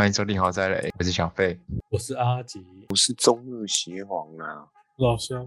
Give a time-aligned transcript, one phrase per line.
[0.00, 1.60] 欢迎收听豪宅雷，我是小费。
[1.90, 4.66] 我是阿吉，我是中日协皇啊，
[4.96, 5.46] 老乡，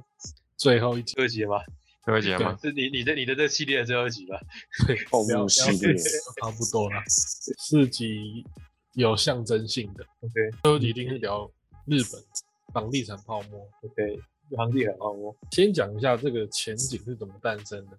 [0.55, 1.57] 最后一集，最后一集吗？
[2.05, 2.59] 最后一集了吗？
[2.61, 4.39] 是你你的你的这系列的最后一集吧？
[4.85, 5.95] 对，动不要物系列，
[6.39, 8.45] 差不多了，四集
[8.93, 11.49] 有象征性的，OK 最后一集一定是聊
[11.87, 12.23] 日本
[12.71, 13.67] 房地产泡沫。
[13.81, 14.21] OK，
[14.55, 15.35] 房地产泡沫。
[15.49, 17.97] 先讲一下这个前景是怎么诞生的。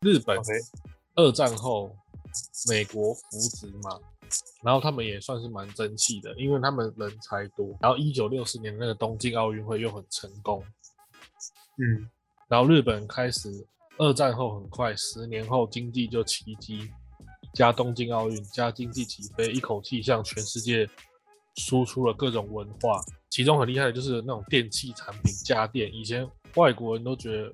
[0.00, 0.52] 日本 OK
[1.14, 1.96] 二战后，
[2.68, 4.00] 美国扶植嘛，
[4.62, 7.76] 然后他们也算是蛮争气的，因为他们人才多。
[7.80, 10.64] 然后一九六四年那个东京奥运会又很成功，
[11.78, 12.08] 嗯，
[12.48, 13.48] 然后日本开始
[13.98, 16.90] 二战后很快，十年后经济就奇迹，
[17.54, 20.88] 加东京奥运加经济起飞，一口气向全世界
[21.56, 23.02] 输出了各种文化。
[23.28, 25.88] 其中很厉害的就是那种电器产品、家电。
[25.94, 27.52] 以前外国人都觉得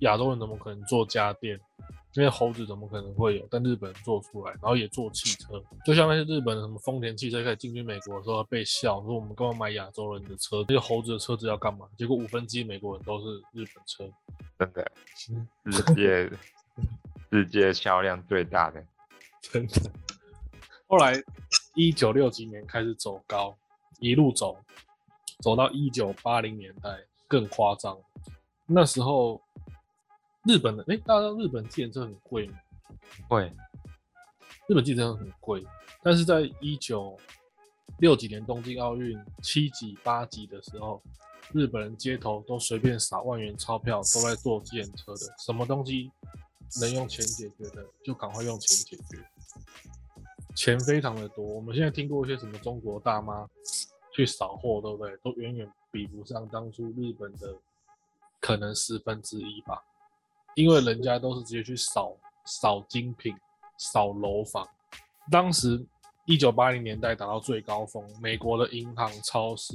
[0.00, 1.58] 亚洲人怎么可能做家电，
[2.16, 3.46] 因为猴子怎么可能会有？
[3.50, 10.64] 但日本人做出来，然后也做汽车，就像那些日本的什么丰田汽车开始进军美国的时候被笑说我们干嘛买亚洲人的车？
[10.64, 11.86] 这些猴子的车子要干嘛？
[11.96, 14.10] 结果五分之一美国人都是日本车。
[14.58, 14.92] 真的，
[15.28, 16.30] 嗯世界
[17.30, 18.82] 世界销量最大的，
[19.42, 19.90] 真的。
[20.86, 21.12] 后来
[21.74, 23.54] 一九六几年开始走高，
[23.98, 24.56] 一路走，
[25.40, 26.88] 走到一九八零年代
[27.28, 27.98] 更夸张。
[28.66, 29.40] 那时候
[30.46, 32.58] 日本的哎、大家知道日本计程车很贵吗？
[33.28, 33.52] 贵
[34.68, 35.66] 日本计程车很贵，
[36.02, 37.18] 但是在一九
[37.98, 41.02] 六几年东京奥运七级八级的时候，
[41.52, 46.12] 日本人街头都随便撒万元钞票，都在坐计程车的，什么东西
[46.80, 49.24] 能用钱解决的，就赶快用钱解决。
[50.54, 53.48] 钱非常的多，我们现在听过一些什么中国大妈
[54.12, 55.16] 去扫货，对不对？
[55.24, 57.56] 都远远比不上当初日本的
[58.40, 59.84] 可能十分之一吧，
[60.56, 63.36] 因为人家都是直接去扫扫精品、
[63.76, 64.66] 扫楼房。
[65.30, 65.84] 当时
[66.24, 69.74] 一九八零年代达到最高峰，美国的银行、超市，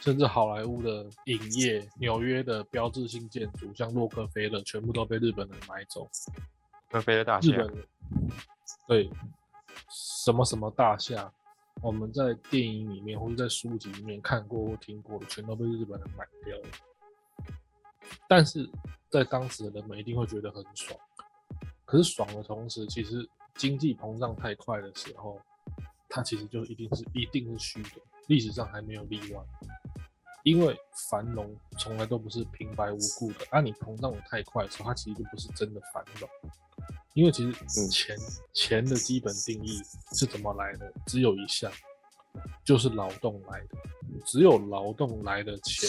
[0.00, 6.08] 甚至好莱坞的影业、纽约的标志性建筑，像洛克菲勒，全部都被日本人买走。
[6.90, 7.86] 洛克菲勒大厦，日本人
[8.86, 9.10] 对
[9.90, 11.32] 什么什么大厦，
[11.82, 16.68] 我们在电影里面或者在书籍里面看过或听过的，全都被日本人买掉了。
[18.28, 18.70] 但是
[19.14, 20.98] 在当时的人们一定会觉得很爽，
[21.84, 25.40] 可是爽的同时，其实经济膨胀太快的时候，
[26.08, 29.40] 它其实就一定是一定是虚的，历史上还没有例外。
[30.42, 30.76] 因为
[31.08, 36.28] 繁荣从来都不是平白无故的，啊，你膨胀的太快的时候，它其实就不是真的繁荣。
[37.12, 38.18] 因为其实嗯钱、
[38.52, 39.80] 钱的基本定义
[40.12, 40.92] 是怎么来的？
[41.06, 41.70] 只有一项，
[42.64, 43.76] 就是劳动来的。
[44.26, 45.88] 只有劳动来的钱，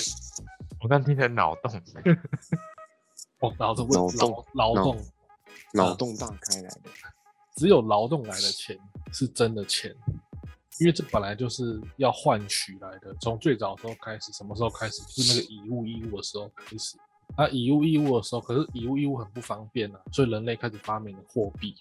[0.79, 1.71] 我刚听成脑洞，
[3.39, 5.05] 哦，劳动脑子脑劳劳动，
[5.73, 6.81] 脑洞大开来的，
[7.55, 8.77] 只有劳动来的钱
[9.11, 9.95] 是真的钱，
[10.79, 13.15] 因为这本来就是要换取来的。
[13.21, 15.01] 从最早的时候开始，什么时候开始？
[15.03, 16.97] 就是那个以物易物的时候开始。
[17.35, 21.75] 啊，以物易物的时候，可是以物易物很不方便啊，所以人类开始发明了货币，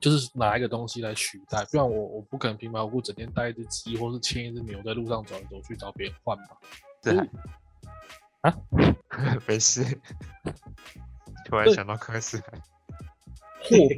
[0.00, 1.64] 就是拿一个东西来取代。
[1.66, 6.58] 不然我我不可能平白无故整天带一只鸡或是牵一只牛在路上走来走去找别人换吧。
[7.02, 7.28] 这还
[8.40, 8.58] 啊，
[9.46, 9.84] 没事。
[11.50, 12.52] 突然想到科斯海，
[13.62, 13.96] 货币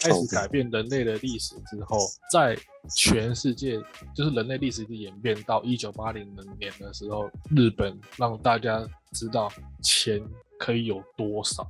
[0.00, 1.98] 开始改变人类的历史之后，
[2.32, 2.56] 在
[2.96, 3.78] 全世界
[4.14, 9.52] 就是人类历史的演变到一九八零年的时候，日本让大家知道
[9.82, 10.20] 钱
[10.58, 11.66] 可以有多少。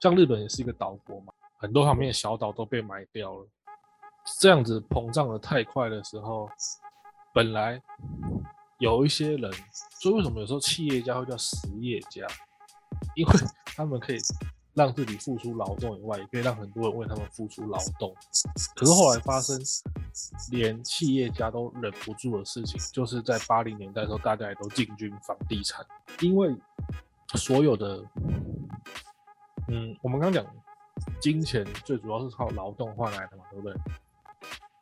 [0.00, 3.48] 像日本也是一个岛国嘛，很多旁边的小岛都被埋掉了。
[4.38, 6.48] 这样子膨胀的太快的时候，
[7.32, 7.82] 本来
[8.78, 9.50] 有一些人，
[10.00, 12.26] 所以为什么有时候企业家会叫实业家？
[13.18, 13.32] 因为
[13.74, 14.18] 他们可以
[14.74, 18.14] 让自己付出劳动以外，也可以让很多人为他们付出劳动。
[18.76, 19.60] 可是后来发生
[20.52, 25.84] 连企业家都忍不住的事情，就是在八零年代的时候，大家也都进军房地产，
[26.20, 26.56] 因为
[27.34, 28.04] 所有的，
[29.66, 30.46] 嗯，我们刚刚讲
[31.20, 33.74] 金钱最主要是靠劳动换来的嘛，对不对？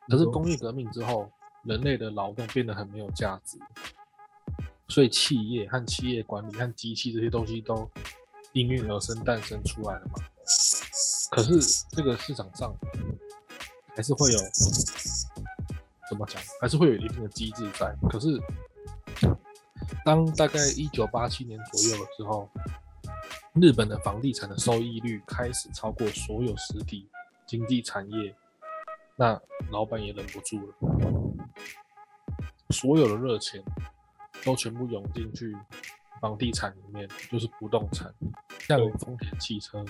[0.09, 1.29] 可是工业革命之后，
[1.63, 3.57] 人类的劳动变得很没有价值，
[4.87, 7.89] 所以企业和企业管理和机器这些东西都
[8.57, 10.13] 应运而生、诞生出来了嘛。
[11.29, 12.73] 可是这个市场上
[13.95, 14.39] 还是会有
[16.09, 17.93] 怎么讲，还是会有一定的机制在。
[18.09, 18.41] 可是
[20.03, 22.49] 当大概一九八七年左右的时候，
[23.53, 27.09] 日本的房地产的收益率开始超过所有实体
[27.45, 28.33] 经济产业，
[29.17, 29.39] 那
[29.69, 30.73] 老板也忍不住了，
[32.69, 33.61] 所有的热钱
[34.45, 35.55] 都全部涌进去
[36.21, 38.13] 房地产里面，就是不动产，
[38.59, 39.83] 像丰田汽车、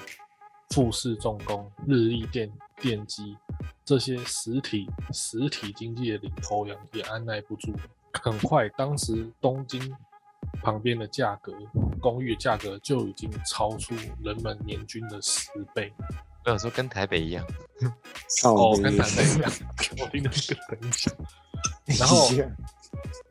[0.69, 2.51] 富士重工、日立电
[2.81, 3.37] 电机
[3.85, 7.73] 这些实体实体经济的领头羊也按耐不住，
[8.21, 9.95] 很快，当时东京
[10.61, 11.53] 旁边的价格，
[11.99, 15.93] 公寓的价格就已经超出人们年均的十倍。
[16.45, 17.45] 我想说跟台北一样，
[18.45, 19.51] 哦， 跟台北一样，
[20.01, 21.13] 我听到这个很像。
[21.99, 22.29] 然后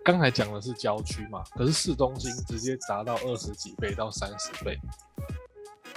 [0.05, 4.79] 刚才讲的是郊区嘛，可是市中心直接砸到二十几倍到三十倍。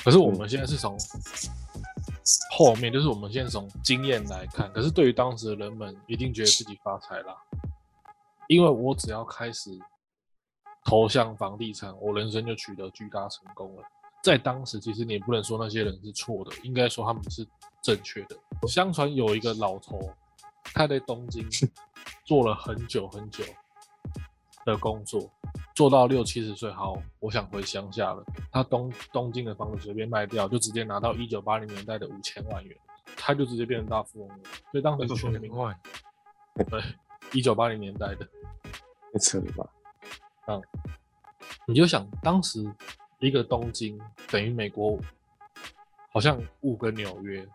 [0.04, 0.98] 可是我们现在是从
[2.56, 7.36] 后面，就是我们现在从经验来看，可是对于当时的人们，一定觉得自己发财啦，
[8.48, 9.78] 因为我只要开始
[10.86, 13.84] 投向房地产，我人生就取得巨大成功了。
[14.24, 17.48] 在当时，其实你也不能说那些人是错的，应该说他们是
[17.82, 18.38] 正确的。
[18.68, 20.12] 相传有一个老头，
[20.74, 21.48] 他在东京
[22.26, 23.44] 做了很久很久
[24.66, 25.32] 的工作，
[25.74, 28.24] 做到六七十岁，好，我想回乡下了。
[28.52, 32.78] 他东东京的房子随便卖掉，就直接拿到一九八零年代的五千万元，
[33.16, 34.44] 他就直接变成大富翁了。
[34.72, 35.76] 所以当时全民万，
[36.70, 36.82] 对
[37.34, 38.28] 一九八零年代的，
[39.14, 39.68] 太扯了吧？
[41.68, 42.66] 你就想当时
[43.20, 44.00] 一个东京
[44.32, 45.00] 等于美国
[46.12, 47.48] 好像五个纽约，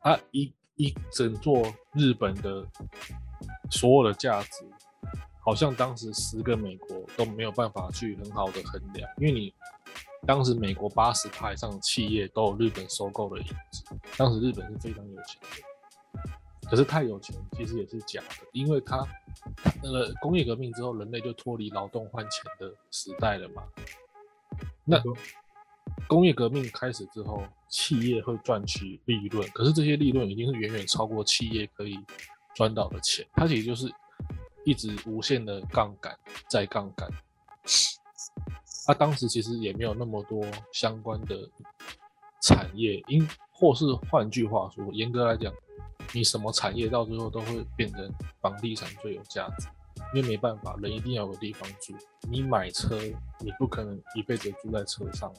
[0.00, 1.62] 它一一整座
[1.94, 2.64] 日本的
[3.70, 4.64] 所有的价值，
[5.48, 9.54] 好像当时十个美国都没有办法去很好的衡量，因为你
[10.26, 13.82] 当时美国八十派以上的企业都有日本收购的影子，
[14.18, 19.02] 当时日本是非常有钱的，可是太有钱其实也是假的，因为它
[19.82, 23.62] 那个工业革命之后，人类就脱离劳动换钱的时代了嘛。
[24.84, 25.02] 那
[26.06, 31.98] 工业革命开始之后，企业会赚取利润，可是这些利润已经是远远超过企业可以
[32.54, 33.90] 赚到的钱，它其实就是
[34.64, 36.16] 一直无限的杠杆
[36.48, 37.08] 再杠杆。
[38.86, 41.48] 他、当时其实也没有那么多相关的
[42.40, 45.52] 产业，因或是换句话说，严格来讲，
[46.14, 48.10] 你什么产业到最后都会变成
[48.40, 49.68] 房地产最有价值，
[50.14, 51.94] 因为没办法，人一定要有地方住。
[52.30, 52.98] 你买车，
[53.40, 55.30] 你不可能一辈子住在车上；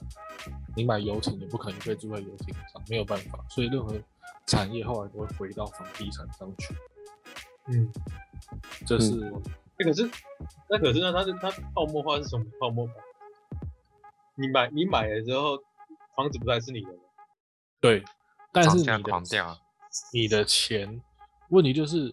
[0.76, 3.44] 你买游艇，你不可能一辈子住在游艇上，没有办法。
[3.50, 3.96] 所以任何
[4.46, 6.76] 产业后来都会回到房地产上去，
[7.68, 7.92] 嗯，
[8.86, 9.16] 这是、
[9.78, 10.10] 那可是，
[10.70, 12.94] 那可是那它是它泡沫化是什么泡沫化？
[14.36, 15.58] 你买你买了之后，
[16.16, 17.00] 房子不再是你的了。
[17.80, 18.04] 对。
[18.52, 19.00] 但是你的
[19.30, 19.60] 掉，啊
[20.12, 21.00] 你的钱，
[21.50, 22.12] 问题就是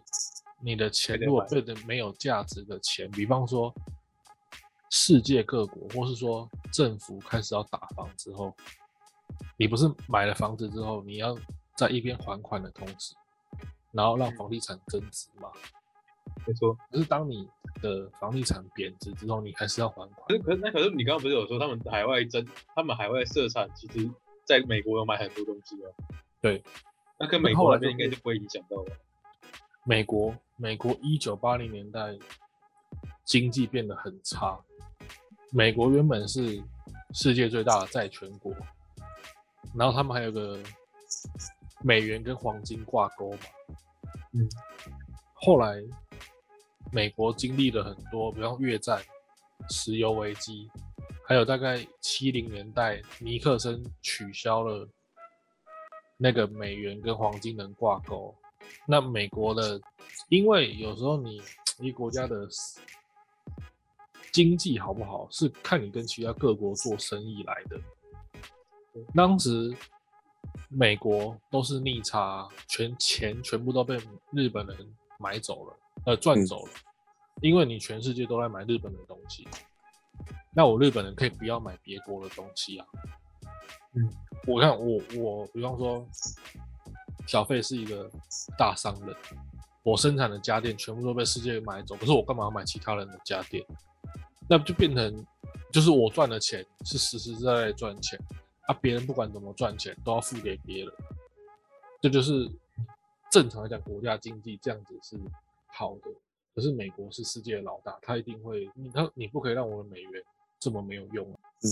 [0.60, 3.74] 你的钱如果买变成没有价值的钱，比方说
[4.90, 8.54] 世界各国，或是说政府开始要打房之后，
[9.56, 11.34] 你不是买了房子之后，你要
[11.74, 13.14] 在一边还款的同时，
[13.92, 15.50] 然后让房地产增值嘛？
[16.46, 17.48] 没错，可是当你
[17.82, 20.34] 的房地产贬值之后，你还是要还款可。
[20.34, 24.08] 是可是那可是你刚刚不是有说他们海外增，他们海外设厂其实
[24.44, 25.92] 在美国有买很多东西哦。
[26.40, 26.62] 对，
[27.18, 28.92] 那跟美后来就国那边应该就不会影响到了。
[29.84, 32.16] 美国，美国一九八零年代
[33.24, 34.58] 经济变得很差。
[35.50, 36.62] 美国原本是
[37.12, 38.52] 世界最大的债权国，
[39.74, 40.60] 然后他们还有个
[41.82, 43.38] 美元跟黄金挂钩嘛。
[44.32, 44.48] 嗯，
[45.34, 45.82] 后来
[46.92, 49.02] 美国经历了很多，比方越战、
[49.68, 50.70] 石油危机，
[51.26, 54.88] 还有大概七零年代尼克森取消了
[56.16, 58.34] 那个美元跟黄金能挂钩。
[58.86, 59.80] 那美国的，
[60.28, 61.40] 因为有时候你
[61.78, 62.48] 一国家的
[64.32, 67.80] 经济好不好，是看你跟其他各国做生意来的。
[69.14, 69.74] 当时
[70.68, 73.98] 美国都是逆差，全钱全部都被
[74.32, 74.76] 日本人
[75.18, 76.72] 买走了，呃，赚走了，
[77.40, 79.48] 因为你全世界都在买日本的东西，
[80.54, 82.86] 那我日本人可以不要买别国的东西啊。
[83.94, 84.08] 嗯，
[84.46, 86.06] 我看我我比方说，
[87.26, 88.10] 小费是一个
[88.56, 89.16] 大商人，
[89.82, 93.64] 我生产的家电全部都被世界买走，可是我干嘛要买其他人的家电？
[94.48, 95.26] 那就变成
[95.72, 98.16] 就是我赚的钱是实实在在赚钱，
[98.66, 100.92] 啊，别人不管怎么赚钱都要付给别人，
[102.00, 102.48] 这就是
[103.30, 105.18] 正常来讲国家经济这样子是
[105.76, 106.10] 好的。
[106.54, 110.22] 可是美国是世界的老大，他一定会，你他你不可以让我的美元
[110.58, 111.38] 这么没有用啊。
[111.62, 111.68] 嗯，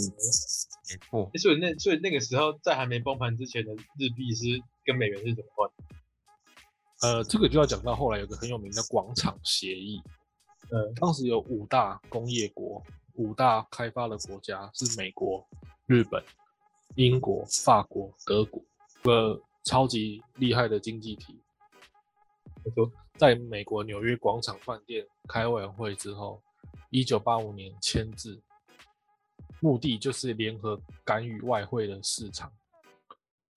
[0.91, 5.71] 没错，欸所以那所以那个时候在还没崩盘之前的日币是跟美元是怎么换？
[7.01, 10.03] 呃，这个就要讲到后来有个很有名的广场协议，
[10.71, 12.83] 嗯当时有五大工业国，
[13.15, 15.47] 五大开发的国家是美国、
[15.87, 16.23] 日本、
[16.97, 18.63] 英国、法国、德国，
[19.03, 21.41] 个超级厉害的经济体。
[22.65, 26.43] 没错，在美国纽约广场饭店开完会之后，
[26.91, 28.43] 一九八五年签字，
[29.61, 32.53] 目的就是联合干预外汇的市场。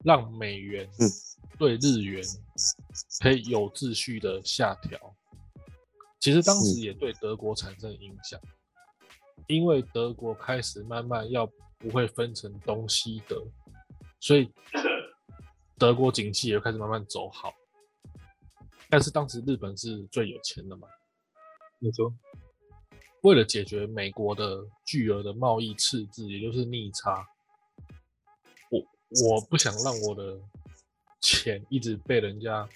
[0.04, 1.10] 让美元嗯
[1.58, 2.24] 对日元
[3.20, 5.16] 可以有秩序的下调。
[6.20, 8.40] 其实当时也对德国产生影响，
[9.48, 11.50] 因为德国开始慢慢要
[11.80, 13.44] 不会分成东西德，
[14.20, 14.52] 所以
[15.80, 17.52] 德国经济也开始慢慢走好。
[18.90, 20.88] 但是当时日本是最有钱的嘛，
[21.80, 22.14] 没错，
[23.22, 27.28] 为了解决美国的巨额的贸易赤字，也就是逆差，
[28.70, 28.80] 我
[29.28, 30.40] 我不想让我的
[31.20, 32.68] 钱一直被人家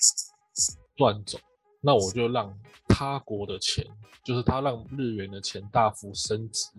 [0.98, 1.40] 赚走，
[1.80, 3.86] 那我就让他国的钱，
[4.24, 6.70] 就是他让日元的钱大幅升值，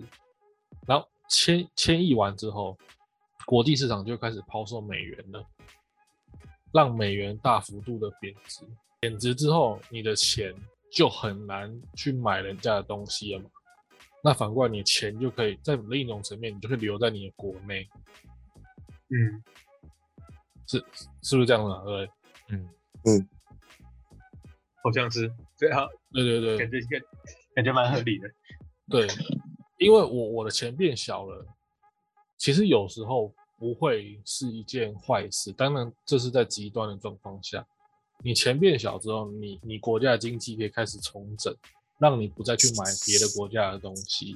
[0.87, 2.77] 然后千千亿完之后，
[3.47, 5.47] 国际市场就开始抛售美元了，
[6.73, 8.67] 让美元大幅度的贬值，
[9.03, 10.55] 贬值之后，你的钱
[10.89, 13.51] 就很难去买人家的东西了嘛。
[14.23, 17.89] 那反过来，你钱就可以在另一种层面，你就可以留在你的国内，
[19.09, 19.43] 嗯，
[20.69, 20.79] 是
[21.21, 21.83] 是不是这样的、啊？
[21.85, 22.11] 对
[22.51, 23.29] 嗯，
[24.85, 25.29] 好像是
[25.59, 27.01] 对啊，对对对感觉感
[27.57, 28.31] 感觉蛮合理的。
[28.89, 29.09] 对，
[29.79, 31.45] 因为我我的钱变小了，
[32.37, 35.51] 其实有时候不会是一件坏事。
[35.51, 37.67] 当然，这是在极端的状况下，
[38.23, 41.55] 你钱变小之后，你你国家的经济可以开始重整，
[41.99, 44.35] 让你不再去买别的国家的东西，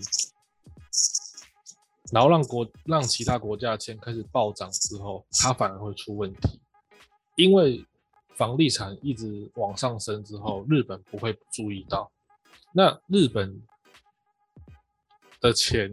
[2.12, 6.60] 然后让国让其他国家的钱开始暴涨之后，它反而会出问题，
[7.36, 7.84] 因为
[8.34, 12.10] 房地产一直往上升之后，日本不会注意到，
[12.72, 13.60] 那日本
[15.40, 15.92] 的钱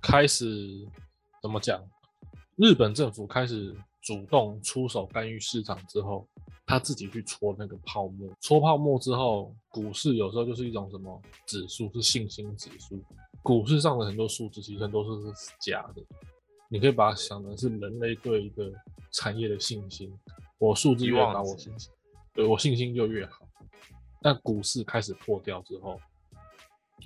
[0.00, 0.86] 开始
[1.42, 1.84] 怎么讲？
[2.56, 6.26] 日本政府开始主动出手干预市场之后，
[6.66, 13.02] 他自己去戳那个泡沫，戳泡沫之后，股市有时候就是一种什么指数，是信心指数。
[13.42, 16.02] 股市上的很多数字其实都是是假的，
[16.68, 18.72] 你可以把它想成是人类对一个
[19.10, 20.10] 产业的信心。
[20.56, 21.92] 我数字越高，我信心
[22.32, 23.46] 对我信心就越好。
[24.22, 26.00] 但股市开始破掉之后，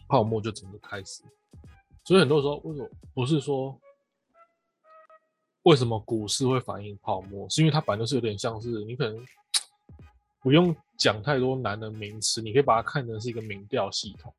[0.09, 1.25] 泡沫就整个开始。
[2.05, 3.77] 所以很多时候，为什么不是说
[5.68, 7.46] 为什么股市会反应泡沫？
[7.50, 9.22] 是因为它本来就是有点像是你可能
[10.40, 14.32] 不用讲太多难的名词，你可以把它看成是一个民调系统，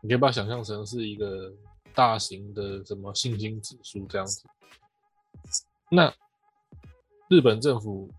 [0.00, 1.52] 你可以把它想象成是一个
[1.94, 4.42] 大型的什么信心指数这样子。
[5.88, 6.12] 那
[7.28, 8.10] 日本政府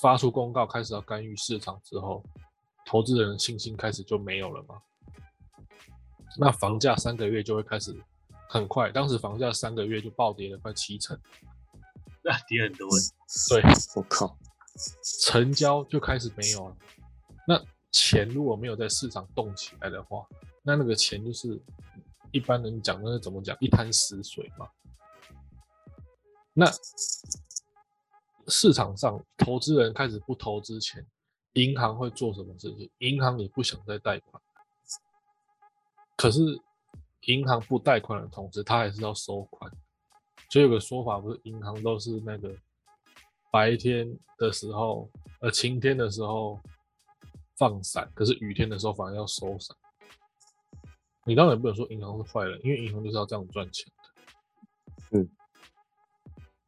[0.00, 2.20] 发出公告开始要干预市场之后，
[2.84, 4.82] 投资人的信心开始就没有了吗？
[6.36, 7.96] 那房价三个月就会开始
[8.48, 11.18] 很快，当时房价三个月就暴跌了快七成，
[12.24, 13.14] 那跌很多欸，
[13.50, 13.62] 对，
[13.94, 14.36] 我靠，
[15.28, 16.76] 成交就开始没有了。
[17.46, 20.26] 那钱如果没有在市场动起来的话，
[20.62, 21.60] 那那个钱就是
[22.30, 24.68] 一般人讲那是怎么讲，一滩死水嘛。
[26.52, 26.70] 那
[28.48, 31.06] 市场上投资人开始不投资钱，
[31.52, 32.90] 银行会做什么事情？
[32.98, 34.42] 银行也不想再贷款，
[36.16, 36.60] 可是
[37.22, 39.70] 银行不贷款的同时，他还是要收款。
[40.50, 42.54] 所以有个说法，不是银行都是那个
[43.50, 45.10] 白天的时候，
[45.40, 46.58] 呃，晴天的时候
[47.56, 49.76] 放伞，可是雨天的时候反而要收伞。
[51.24, 55.18] 你当然不能说银行是坏人，因为银行就是要这样赚钱的。
[55.18, 55.30] 嗯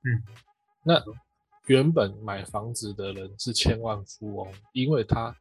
[0.02, 0.22] 嗯，
[0.84, 1.02] 那
[1.66, 5.34] 原本买房子的人是千万富翁，因为他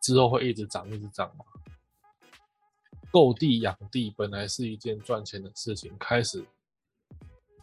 [0.00, 1.44] 之后会一直涨，一直涨嘛。
[3.12, 6.44] 购地养地本来是一件赚钱的事情，开始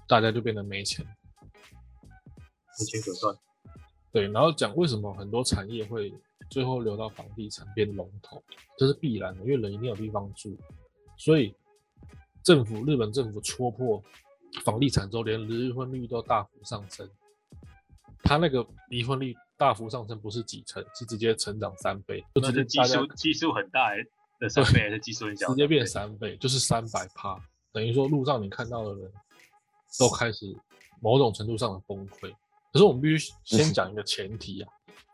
[0.07, 1.05] 大家就变得没钱。
[2.79, 3.35] 没钱可赚。
[4.11, 6.13] 对，然后讲为什么很多产业会
[6.49, 8.41] 最后流到房地产变龙头，
[8.77, 10.57] 这是必然的，因为人一定有地方住，
[11.17, 11.53] 所以
[12.43, 14.01] 政府日本政府戳破
[14.63, 17.09] 房地产之后，连离婚率都大幅上升。
[18.23, 24.05] 他那个离婚率大幅上升不是几成，是直接成长三倍，就直接那是基数基数很大欸
[24.39, 25.47] 的三倍，还是基数很小？
[25.49, 27.37] 直接变三倍，就是三百趴，
[27.71, 29.11] 等于说路上你看到的人
[29.97, 30.55] 都开始
[31.01, 32.33] 某种程度上的崩溃。
[32.71, 34.69] 可是我们必须先讲一个前提啊，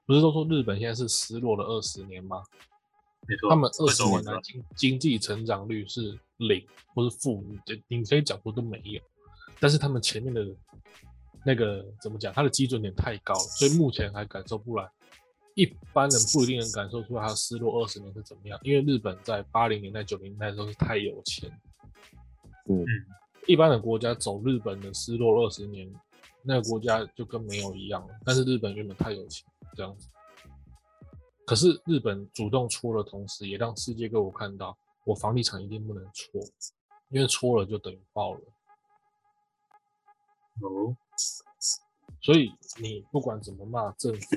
[0.06, 2.44] 不是都说日本现在是失落了二十年吗？
[3.28, 6.64] 没错，他们二十年来经经济成长率是零
[6.94, 9.02] 或是负，你你可以讲说都没有，
[9.60, 10.46] 但是他们前面的
[11.44, 14.88] 那个怎么讲，它的基准点太高了，所以目前还感受不来。
[15.56, 21.50] 一般人不一定能感受出来它失落二十年是怎么样，因为日本在八零年代、九零年代的时候是太有钱，
[22.70, 22.88] 嗯嗯，
[23.48, 25.92] 一般的国家走日本的失落二十年，
[26.42, 28.14] 那个国家就跟没有一样了。
[28.26, 30.10] 但是日本原本太有钱，这样子。
[31.46, 36.42] 可是日本主动戳的同时，也让世界各国看到，我房地产一定不能戳，
[37.10, 38.42] 因为戳了就等于爆了。
[40.62, 40.98] 哦，
[42.22, 44.36] 所以你不管怎么骂政府，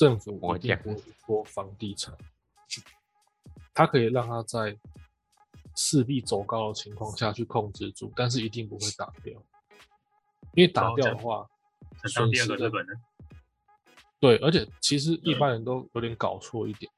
[0.00, 2.16] 政府一定不会做房地产，
[3.74, 4.74] 它可以让它在
[5.76, 9.34] 势必走高的情况下去控制住，但是一定不会打掉，
[10.54, 11.46] 因为打掉的话，
[12.04, 13.00] 想当第二个损失的日本人，
[14.18, 16.90] 对，而且其实一般人都有点搞错一点，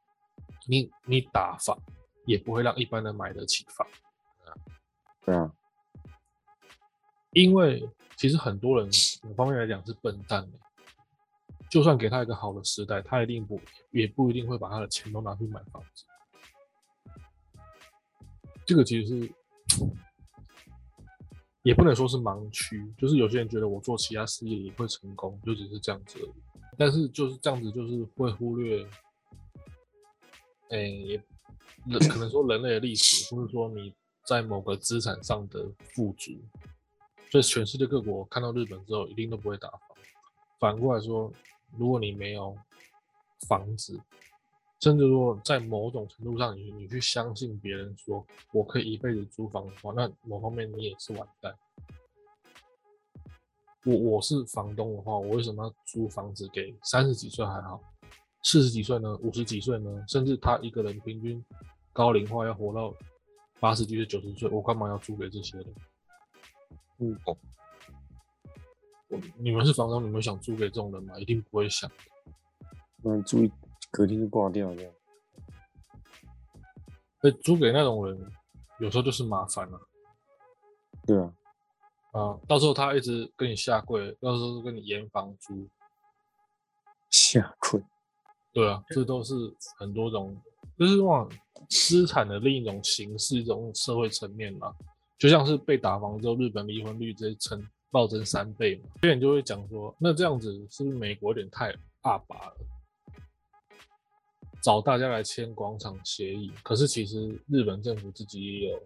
[0.69, 1.77] 你你打房
[2.25, 3.85] 也不会让一般人买得起房，
[5.25, 5.53] 对啊，
[7.33, 8.89] 因为其实很多人
[9.25, 10.59] 某方面来讲是笨蛋的，
[11.73, 13.59] 就算给他一个好的时代，他一定不
[13.93, 16.05] 也不一定会把他的钱都拿去买房子。
[18.67, 19.33] 这个其实是
[21.63, 26.33] 也不能说是盲区，就是有些人觉得我做其他事业也会成功，就只是这样子而已。
[26.77, 28.87] 但是就是这样子，就是会忽略，
[30.69, 31.23] 诶、也
[31.87, 33.95] 人可能说人类的历史，或者说你
[34.27, 36.33] 在某个资产上的富足，
[37.31, 39.81] 所以全世界各国看到日本之后，一定都不会打房。
[40.61, 41.33] 反过来说，
[41.77, 42.57] 如果你没有
[43.49, 44.01] 房子，
[44.81, 51.55] 甚至说在某种程度上你，你去相信别人说我可以一辈子租房的话，那某方面你也是完蛋。
[53.85, 57.83] 我我是房东的话，我为什么要租房子给三十几岁还好，
[58.43, 59.17] 四十几岁呢？
[59.23, 60.05] 五十几岁呢？
[60.07, 61.45] 甚至他一个人平均
[61.93, 62.95] 高龄化要活到
[63.59, 65.75] 八十几岁、九十岁，我干嘛要租给这些人？
[66.99, 67.19] 嗯
[69.39, 71.19] 你们是房东，你们想租给这种人吗？
[71.19, 71.91] 一定不会想。
[73.03, 73.51] 不然注意
[73.91, 74.93] 隔天就挂掉这样。
[77.21, 78.33] 被租给那种人，
[78.81, 79.81] 有时候就是麻烦了
[81.07, 81.33] 对啊，
[82.13, 82.39] 啊。
[82.49, 85.69] 到时候他一直跟你下跪，到时候跟你延房租，
[87.11, 87.81] 下跪。
[88.53, 89.35] 对啊，这都是
[89.79, 90.37] 很多种，
[90.79, 91.29] 就是往
[91.69, 94.75] 资产的另一种形式，一种社会层面嘛。
[95.19, 98.91] 就像是被打房之后，日本离婚率直接成暴增三倍嘛。
[99.03, 102.57] 有人就会讲说，那这样子是不是美国有点太阿拔了？
[104.61, 108.83] 找大家来签广场协议，可是其实日本政府自己也有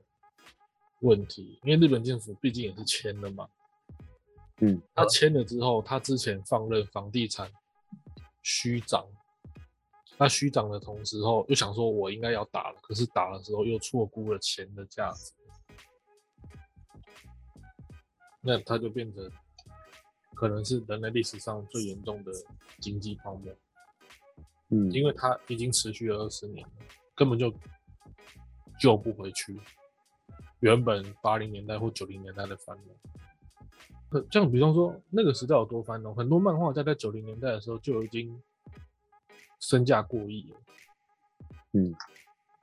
[1.01, 3.49] 问题，因为日本政府毕竟也是签了嘛。
[4.61, 7.53] 嗯，他签了之后，他之前放任房地产
[8.43, 9.07] 虚涨，
[10.17, 15.33] 那虚涨的同时后又想说我应该要打了，可是打的时候又错估了钱的价值，
[18.47, 19.31] 那它就变成
[20.35, 22.33] 可能是人类历史上最严重的
[22.79, 23.53] 经济泡沫。
[24.69, 26.73] 嗯，因为它已经持续了二十年了，
[27.15, 27.53] 根本就
[28.79, 29.59] 救不回去
[30.61, 32.97] 原本八零年代或九零年代的繁荣。
[34.11, 38.41] 呃像比方说那个时代有多繁荣，很多漫画家在九零年代的时候就已经
[39.59, 40.57] 身价过亿了。
[41.73, 41.95] 嗯，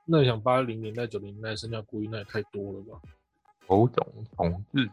[0.06, 3.00] 那你想八零年代、九零年代身价过亿，那也太多了吧？
[3.66, 4.90] 某种统治，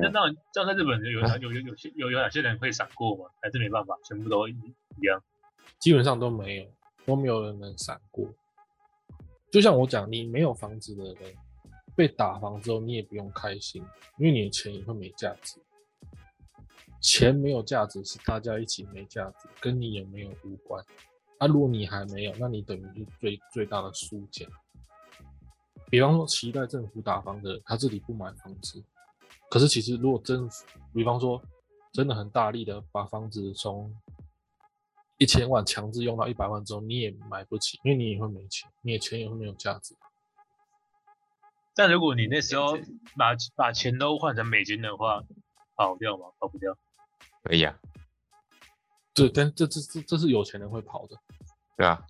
[0.00, 3.30] 那当然，这样在日本有有有有有些有有哪些人会闪过吗？
[3.40, 5.22] 还是没办法，全部都一一样？
[5.78, 6.66] 基本上都没有，
[7.06, 8.28] 都没有人能闪过。
[9.50, 11.16] 就像我讲，你没有房子的人
[11.94, 13.82] 被打房之后，你也不用开心，
[14.18, 15.60] 因为你的钱也会没价值。
[17.00, 20.84] 钱没有价值是大家一起没价值，跟你有没有无关。
[21.38, 24.44] 啊，如果你还没有，那你等于是最最大的输家。
[25.88, 28.84] 比方说，期待政府打房的人，他自己不买房子，
[29.50, 31.42] 可是其实如果政府，比方说
[31.92, 33.94] 真的很大力的把房子从
[35.18, 39.94] 一千万强制用到一百万之后，你也买不起，因为你也会没钱，你的钱也会没有价值。
[41.74, 42.78] 但如果你那时候
[43.16, 45.22] 把把钱都换成美金的话，
[45.74, 46.26] 跑掉吗？
[46.38, 46.76] 跑不掉。
[47.42, 47.76] 可以啊，
[49.14, 51.16] 对，但这这这这是有钱人会跑的，
[51.76, 52.06] 对啊，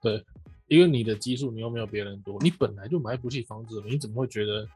[0.00, 0.24] 对
[0.68, 4.68] 因为你的基数你又没有别人多，你本来就买不起房子，你怎么会觉得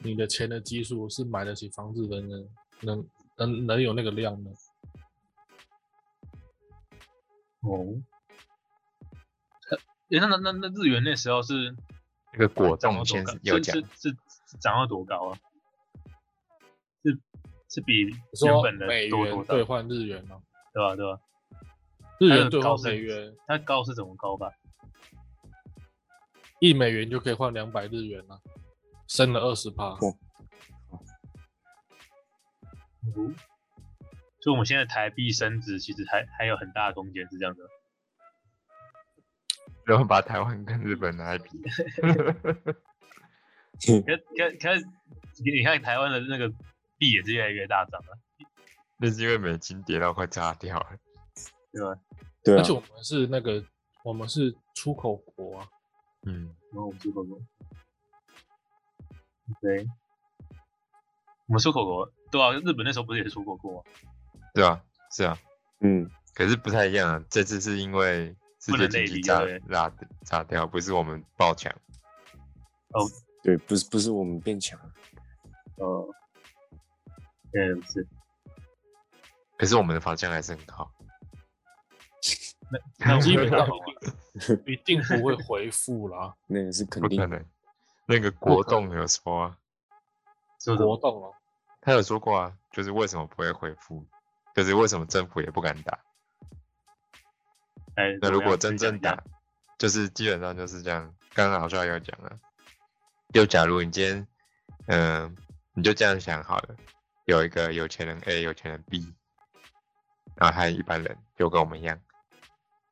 [0.00, 2.48] 你的钱的基数是买得起房子的人
[2.80, 4.50] 能能能有那个量呢？
[7.60, 8.02] 哦。
[10.10, 11.74] 诶那那那那日元那时候是
[12.32, 13.32] 那个果冻先高？
[13.42, 15.38] 有讲是是，是是涨到多高啊？
[17.02, 17.18] 是
[17.68, 18.02] 是比
[18.44, 19.36] 原本的美多多少？
[19.36, 20.42] 元兑换日元吗？
[20.74, 20.94] 对吧？
[20.96, 21.20] 对吧？
[22.20, 24.52] 日元兑换高美元，它高是怎么高吧？
[26.60, 28.38] 一美元就可以换两百日元了，
[29.12, 29.84] 升了二十趴。
[29.84, 29.98] 哦
[33.04, 33.34] 嗯，
[34.40, 37.60] 所以我们现在台币升值其实还还有很大的空间，是这样的。
[39.84, 41.50] 然后把台湾跟日本拿来比，
[42.00, 42.14] 可
[44.00, 44.16] 可
[44.58, 44.74] 可，
[45.44, 46.48] 你看台湾的那个
[46.96, 48.18] 币也是越来越大涨了，
[48.96, 50.96] 那是因为美金跌到快炸掉了。
[51.70, 52.00] 对吧？
[52.44, 53.62] 对啊而且，我们是那个，
[54.04, 55.68] 我们是出口国啊，
[56.26, 57.46] 嗯，然后我们出口中，
[59.60, 59.86] 对，
[61.46, 63.90] 我们出口国，对啊，日本那时候不是也是出口国吗？
[64.54, 65.38] 对啊，是啊，
[65.80, 67.24] 嗯，可是不太一样啊。
[67.28, 69.92] 这次是因为世界经济炸炸
[70.24, 71.72] 炸掉，不是我们爆强。
[72.90, 73.08] 哦
[73.42, 74.78] 对，不是不是我们变强，
[75.76, 76.06] 哦，
[77.52, 78.06] 嗯，是，
[79.56, 80.92] 可是我们的房价还是很好。
[82.98, 83.66] 那我基本上
[84.66, 86.34] 一定不会回复啦。
[86.46, 87.44] 那个是肯定的。
[88.06, 89.58] 那个国栋有说啊，
[90.58, 91.34] 是不是活动哦，
[91.80, 94.06] 他有说过啊，就是为什么不会回复，
[94.54, 95.98] 就是为什么政府也不敢打。
[97.94, 99.22] 哎，那如果真正打，
[99.78, 101.14] 就是基本上就是这样。
[101.34, 102.38] 刚刚老帅有讲了，
[103.32, 104.28] 就假如你今天，
[104.86, 105.36] 嗯、
[105.74, 106.76] 你就这样想好了，
[107.24, 109.14] 有一个有钱人 A，有钱人 B，
[110.34, 111.98] 然后还有一般人，就跟我们一样。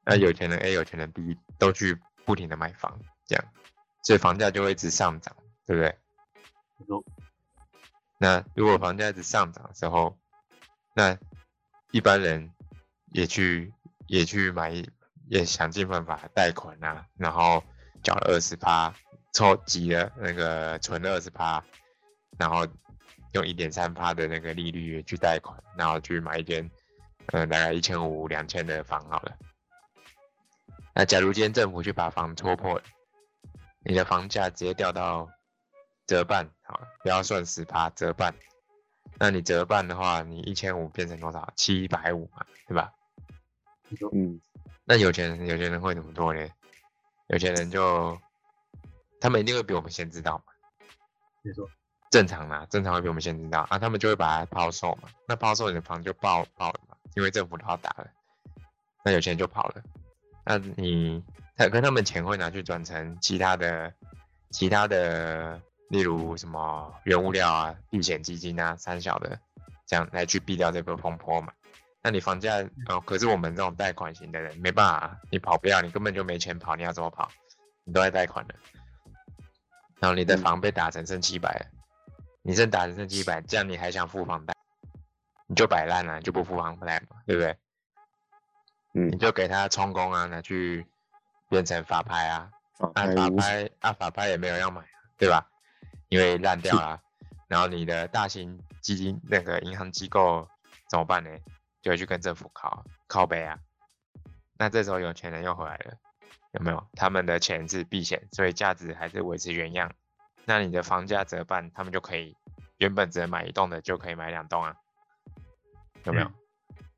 [0.05, 3.45] 那有钱人 A、有钱人 B 都去不停的买房，这样，
[4.03, 5.37] 所以房价就会一直上涨，
[5.67, 5.97] 对不对？
[8.19, 10.19] 那如果房价一直上涨的时候，
[10.95, 11.17] 那
[11.91, 12.51] 一般人
[13.13, 13.73] 也去
[14.07, 14.73] 也去买，
[15.29, 17.63] 也想尽办法贷款啊，然后
[18.03, 18.93] 缴了二十趴，
[19.33, 21.63] 凑集了那个存了二十趴，
[22.39, 22.67] 然后
[23.33, 26.71] 用一点三趴的那个利率去贷款，然后去买一间，
[27.27, 29.37] 呃，大概一千五两千的房好了。
[30.95, 32.83] 那假如今天政府去把房戳破了，
[33.83, 35.29] 你的房价直接掉到
[36.07, 38.35] 折半，好了，不要算十趴，折半。
[39.19, 41.53] 那你折半的话，你一千五变成多少？
[41.57, 42.93] 七百五嘛，对吧？
[44.13, 44.41] 嗯，
[44.85, 46.49] 那有钱人，有钱人会怎么做呢？
[47.29, 48.19] 有钱人就，
[49.21, 50.45] 他们一定会比我们先知道嘛。
[51.43, 51.69] 你说
[52.11, 55.09] 正常啦，正常会比我们先知道啊，他们就会把它抛售嘛。
[55.27, 58.11] 那抛售你的房就爆爆了嘛，因为政府都要打了，
[59.05, 59.83] 那有钱人就跑了。
[60.45, 61.23] 那你
[61.61, 63.93] 他跟他们钱会拿去转成其他的
[64.51, 69.39] 其他的，例如什么原物料啊、避险基金啊、三小的，
[69.87, 71.53] 这样来去避掉这波风波嘛。
[72.03, 77.31] 那你房价哦，可是我们这种贷款型的人没办法，你跑不了，你根本就没钱跑，你要怎么跑？
[77.85, 78.55] 你都在贷款的，
[79.99, 81.67] 然后你的嗯房被打成剩七百了，
[82.41, 84.55] 你剩打成剩七百，这样你还想付房贷，
[85.47, 87.55] 你就摆烂了，你就不付房贷嘛，对不对？
[88.95, 90.87] 嗯你，就给他充公啊，拿去
[91.51, 94.87] 变成法拍啊，法啊法拍屋拍啊法拍也没有要买啊，
[95.19, 95.47] 对吧？
[96.09, 96.99] 因为烂掉了，
[97.49, 100.49] 然后你的大型基金那个银行机构
[100.89, 101.31] 怎么办呢？
[101.83, 103.59] 就会去跟政府靠靠背啊。
[104.57, 105.95] 那这时候有钱人又回来了，
[106.53, 106.87] 有没有？
[106.95, 109.93] 他们的钱是避险，所以价值还是维持原样。
[110.45, 112.37] 那你的房价折半，他们就可以
[112.79, 114.77] 原本只能买一栋的，就可以买两栋啊，
[116.05, 116.27] 有没有？
[116.27, 116.35] 嗯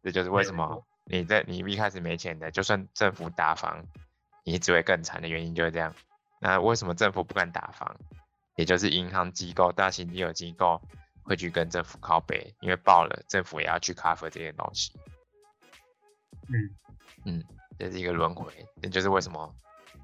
[0.02, 3.86] 这就是为什么你在你一开始没钱的，就算政府打房，
[4.44, 5.94] 你只会更惨的原因就是这样。
[6.40, 7.96] 那为什么政府不敢打房？
[8.56, 10.80] 也就是银行机构、大型金融机构
[11.22, 14.92] 会去跟政府靠背，因为爆了，政府也要去 cover 这些东西。
[16.48, 16.76] 嗯
[17.24, 17.44] 嗯，
[17.78, 18.52] 这是一个轮回，
[18.82, 19.54] 这就是为什么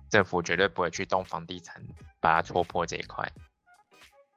[0.09, 1.83] 政府绝对不会去动房地产，
[2.21, 3.31] 把它戳破这一块。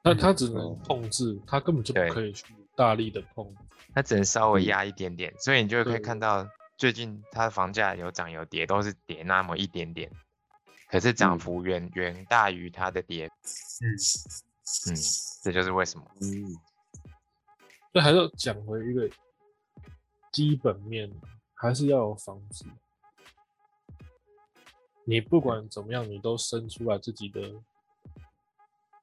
[0.04, 2.44] 那他只能哦控制，他根本就不可以去
[2.76, 3.46] 大力的碰。
[3.94, 6.46] 他只能稍微嗯压一点点，所以你就会可以看到
[6.82, 10.10] 最近它的房价有涨有跌，都是跌那么一点点，
[10.88, 13.86] 可是涨嗯幅远远大于它的跌，嗯，
[14.90, 14.96] 嗯，
[15.44, 16.04] 这就是为什么。
[16.20, 16.42] 嗯，
[17.92, 19.08] 所以还是要讲回一个
[20.32, 21.08] 基本面，
[21.54, 22.64] 还是要有房子。
[25.04, 27.40] 你不管怎么样，你都生出来自己的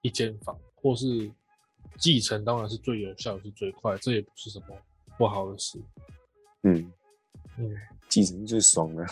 [0.02, 1.32] 一间房，或是
[1.98, 4.78] 继承，当然是最有效，也是最快，这也不是什么
[5.18, 5.82] 不好的事。
[6.64, 6.92] 嗯，
[7.60, 7.76] 嗯，
[8.08, 9.06] 继承最爽的，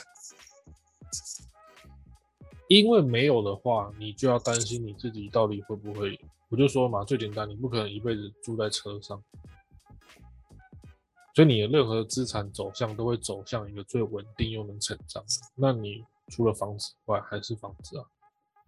[2.70, 6.20] 因为没有的话，你就要担心你自己到底会不会。
[6.50, 9.22] 我就说嘛，最简单，你不可能一辈子住在车上，
[11.36, 15.22] 所以你的任何资产走向都会走向一个最稳定又能成长。
[15.56, 18.06] 那你除了房子外，还是房子啊，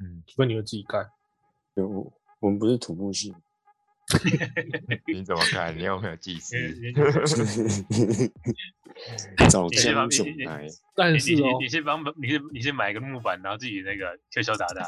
[0.02, 1.10] 嗯，除非你会自己盖。
[1.74, 2.12] 对我
[2.42, 3.34] 我们不是土木系，
[5.08, 5.76] 你怎么看？
[5.78, 6.76] 你有没有技师？
[6.80, 6.92] 你
[9.50, 14.86] 早你先把江你你总来，但是哦你你你，先帮你先你先买个木板，然后自己那个敲敲打打，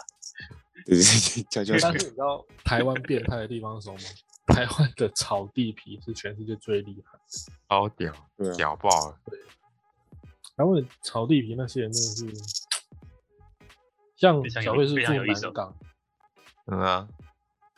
[0.85, 4.03] 对对对，教教但是你知道台湾变态的地方是什么吗？
[4.53, 7.23] 台湾的炒地皮是全世界最厉害的。
[7.69, 8.11] 超屌，
[8.57, 9.17] 屌爆了！
[10.57, 12.43] 台湾的炒地皮那些人真的是，
[14.17, 15.77] 像小慧是住非常有一手南港，
[16.65, 17.07] 嗯啊，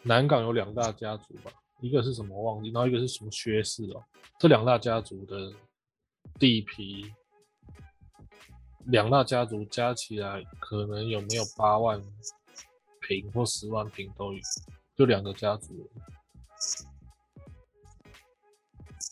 [0.04, 4.04] 南港有两大家族吧，一个是什么忘记，然后一个是什么薛氏哦，
[4.38, 5.54] 这两大家族的
[6.38, 7.13] 地皮，
[8.86, 12.02] 两大家族加起来可能有没有八万
[13.00, 14.39] 平或十万平都有，
[14.96, 15.89] 就两个家族。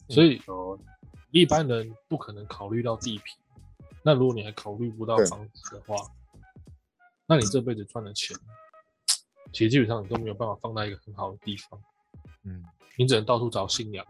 [0.10, 0.78] 所以哦，
[1.32, 3.24] 一般人不可能考虑到地皮。
[4.04, 5.96] 那如果你还考虑不到房子的话，
[7.28, 8.36] 那你这辈子赚的钱，
[9.54, 11.82] 其实基本上你都没有办法放在一个很好的地方，
[12.44, 12.64] 嗯，
[12.98, 14.06] 你只能到处找信仰，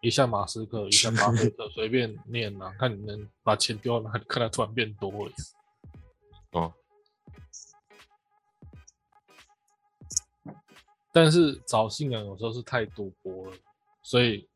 [0.00, 5.32] 一下马斯克，一下巴菲特，随便念啊，看你能把钱丢到哪里，看它突然变多了。
[6.52, 6.72] 哦，
[11.12, 13.56] 但是找信仰有时候是太赌博了，
[14.02, 14.48] 所以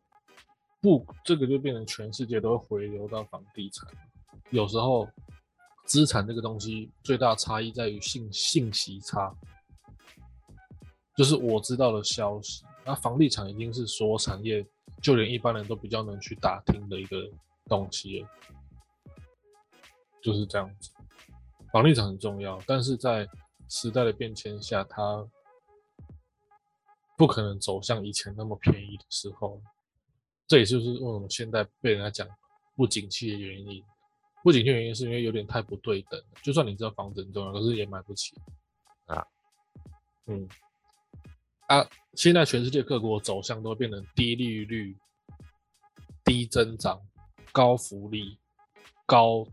[0.80, 3.86] 不，这个就变成全世界都会回流到房地产。
[4.50, 5.08] 有时候
[5.84, 9.34] 资产这个东西最大差异在于信信息差，
[11.16, 12.64] 就是我知道的消息。
[12.84, 14.64] 那房地产已经是所有产业，
[15.00, 17.30] 就连一般人都比较能去打听的一个
[17.66, 18.28] 东西了，
[20.20, 20.90] 就是这样子。
[21.72, 23.28] 房地产很重要，但是在
[23.68, 25.26] 时代的变迁下，它
[27.16, 29.60] 不可能走向以前那么便宜的时候。
[30.48, 32.28] 这也就是为什么现在被人家讲
[32.76, 33.82] 不景气的原因。
[34.42, 36.26] 不景气的原因是因为有点太不对等了。
[36.42, 38.36] 就算你知道房子很重要，可是也买不起
[39.06, 39.24] 啊。
[40.26, 40.46] 嗯，
[41.72, 44.94] 啊，现在全世界各国走向都变成低利率、
[46.22, 47.00] 低增长、
[47.50, 48.36] 高福利、
[49.06, 49.46] 高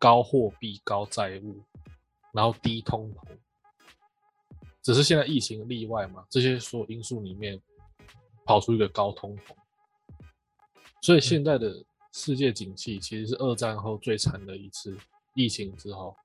[0.00, 1.62] 高货币、高债务，
[2.32, 3.24] 然后低通膨。
[4.82, 7.62] 只是现在疫情例外嘛，这些所有因素里面
[8.44, 9.54] 跑出一个高通膨，
[11.02, 14.98] 所以现在的世界景气其实是二战后最惨的一次
[15.34, 16.16] 疫情之后。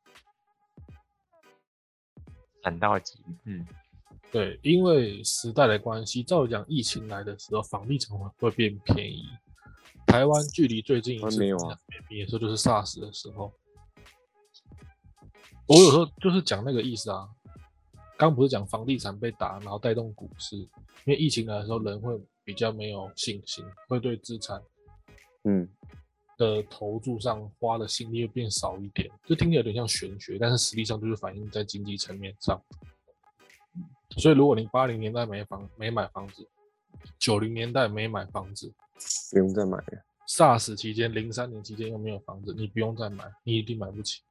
[2.63, 3.65] 惨到极，嗯，
[4.31, 9.23] 对，因为时代的关系，照理讲，疫情来的时候，房地产会变便宜。
[10.05, 13.53] 台湾距离最近一次还没有啊变便宜的时候，就是 SARS 的时候。
[15.65, 17.27] 我有时候就是讲那个意思啊。
[18.17, 20.67] 刚不是讲房地产被打，然后带动股市，因
[21.05, 24.59] 为疫情来的时候，人会比较没有信心，会对资产
[25.43, 25.69] 嗯，
[26.35, 32.59] 的投注上花的心力会变少一点，这听起来有点像玄学，但是实际上就是反映在经济层面上。
[34.17, 36.47] 所以，如果你八零年代没房没买房子，
[37.19, 38.73] 九零年代没买房子
[39.31, 40.03] 不用再买了。
[40.27, 44.21] ，SARS 期间零三年期间又没有房子，你不用再买，你一定买不起。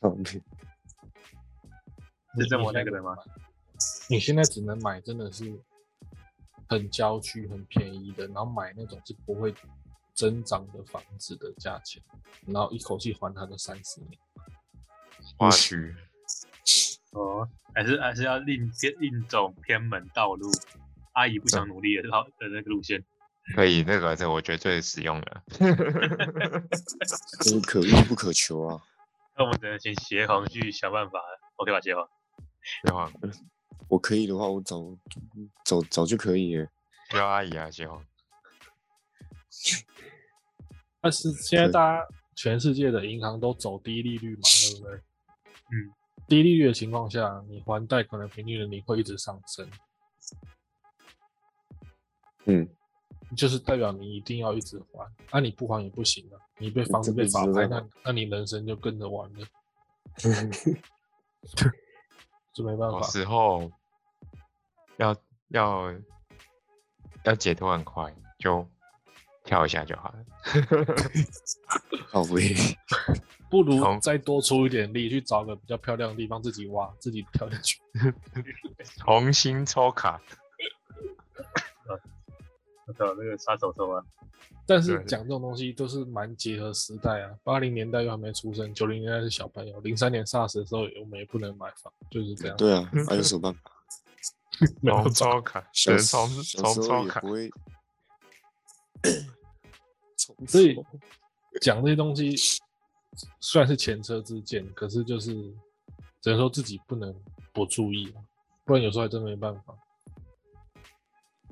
[0.00, 0.42] 哦，是
[2.48, 3.16] 这么那个的吗？
[4.08, 5.60] 你现在只能买真的是
[6.68, 9.54] 很郊区、很便宜的，然后买那种是不会
[10.14, 12.02] 增长的房子的价钱，
[12.46, 14.18] 然后一口气还它个三十年。
[15.36, 15.94] 花区，
[17.14, 20.50] 哦，还是还是要另偏另走偏门道路，
[21.12, 23.02] 阿姨不想努力的道的那个路线。
[23.54, 25.42] 可以，那个这我觉得最实用了。
[27.42, 28.82] 就是可遇不可求啊。
[29.36, 32.08] 那我们只能请协皇去想办法了，OK 吧，协皇？
[32.62, 33.12] 希望
[33.88, 34.96] 我可以的话，我早
[35.64, 36.66] 早早就可以了。
[37.10, 38.02] 不要阿姨啊，希望
[41.02, 44.96] 但是现在大家全世界的银行都走低利率嘛，对不对？
[44.96, 45.92] 嗯，
[46.26, 49.68] 低利率的情况下，你还贷款的平均年龄会一直上升，
[52.46, 52.68] 嗯，
[53.36, 59.46] 就是代表你一定要一直还，那、你不还也不行啊，你被房子被法拍，那那你人生就跟着完了，
[62.54, 63.08] 就没办法有法。
[63.08, 63.70] 时候
[64.96, 65.14] 要
[65.48, 65.92] 要
[67.24, 68.66] 要解脱很快，就
[69.44, 70.18] 跳一下就好了。
[72.10, 72.54] 好喂，
[73.50, 77.78] 不如再多出一点力，去找个比较漂亮的地方自己挖，自己跳下去。
[78.98, 80.20] 重新抽卡，
[82.86, 84.02] 我找，那个杀手抽啊，
[84.66, 87.30] 但是讲这种东西都是蛮结合时代啊。
[87.42, 92.56] 八零年代又还没出生，九零年代是小朋友，零三年 SARS 的时候我们也不能买房，就是这样。
[92.56, 93.60] 对啊，还有什么办法？
[94.80, 97.30] 没抽卡，小时重重抽候也不。
[97.30, 97.60] 会重
[100.48, 100.76] 所以
[101.60, 102.34] 讲这些东西
[103.40, 105.32] 虽然是前车之鉴，可是就是
[106.20, 107.14] 只能说自己不能
[107.52, 108.22] 不注意啊，
[108.64, 109.76] 不然有时候还真没办法。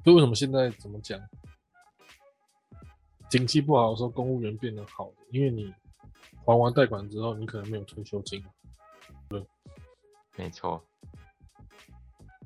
[0.02, 1.20] 所以为什么现在怎么讲，
[3.30, 5.72] 景气不好的时候，公务员变得好的，因为你
[6.44, 8.44] 还完贷款之后，你可能没有退休金，
[9.28, 9.46] 对
[10.36, 10.82] 没错，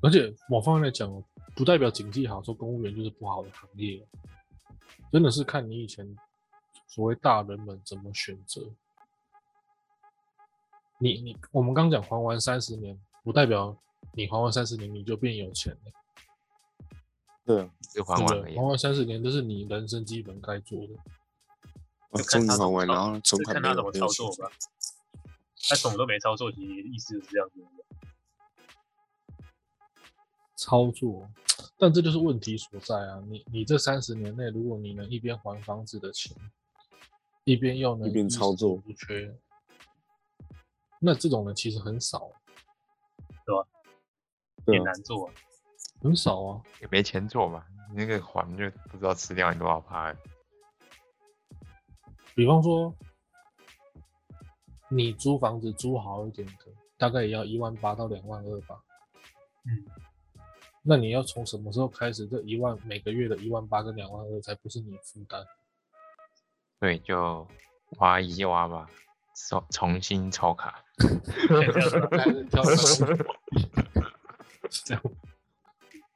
[0.03, 1.11] 而且某方面来讲，
[1.55, 4.07] 不代表经济好说公务员就是不好的行业，
[5.11, 6.17] 真的是看你以前
[6.87, 8.61] 所谓大人们怎么选择。
[10.99, 13.77] 你你我们刚讲还完三十年，不代表
[14.13, 15.91] 你还完三十年你就变有钱了，
[17.45, 17.69] 对
[18.03, 18.57] 还完而已对？
[18.57, 18.63] 还。
[18.63, 20.95] 完三十年，这是你人生基本该做的。
[22.09, 22.87] 啊就看终于还完，
[23.53, 24.49] 看他怎么操作吧。
[25.69, 27.67] 他什么都没操作，其实意思是这样子的。
[30.55, 31.29] 操作，
[31.77, 33.21] 但这就是问题所在啊！
[33.27, 36.35] 你你这三十年内，如果你能一边还房子的钱，
[37.43, 39.37] 一边又能一边操作不缺，
[40.99, 42.31] 那这种人其实很少，
[43.45, 43.67] 对吧，
[44.73, 45.33] 也难做、啊。
[46.01, 46.61] 很少啊。
[46.81, 47.63] 也没钱做嘛，
[47.93, 50.17] 那个还就不知道吃掉你多少趴了。
[52.33, 52.93] 比方说，
[54.89, 56.53] 你租房子租好一点的，
[56.97, 58.83] 大概也要一万八到两万二吧。
[59.65, 59.85] 嗯，
[60.87, 65.45] 那你要从什么时候开始，这一万每个月的一万八跟两万二才不是你负担？
[66.79, 67.45] 对，就
[67.97, 68.87] 挖一挖吧，
[69.49, 70.81] 重重新抽卡。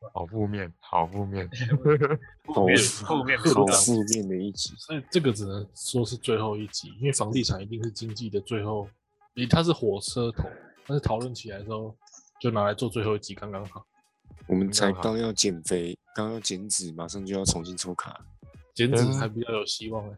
[0.14, 1.50] 好负面，好负面。
[2.44, 8.88] 负面好负面好负面负面的一集，所以这个只能说是最后一集，因为房地产一定是经济的最后，
[9.36, 10.50] 诶，它是火车头，
[10.88, 11.96] 但是讨论起来的时候
[12.40, 13.86] 就拿来做最后一集，刚刚好。
[14.52, 18.20] 我们才刚要减肥，刚要减脂，马上就要重新抽卡，
[18.76, 20.18] 减脂嗯还比较有希望欸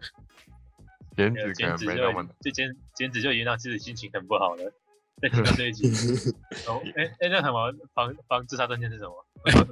[1.16, 4.74] 减脂可能减脂就没那么就减减脂就已经让自己心情很不好了。
[5.22, 5.88] 再听到这一集，
[6.68, 9.14] 哦，哎哎，那什么防防自杀专线是什么？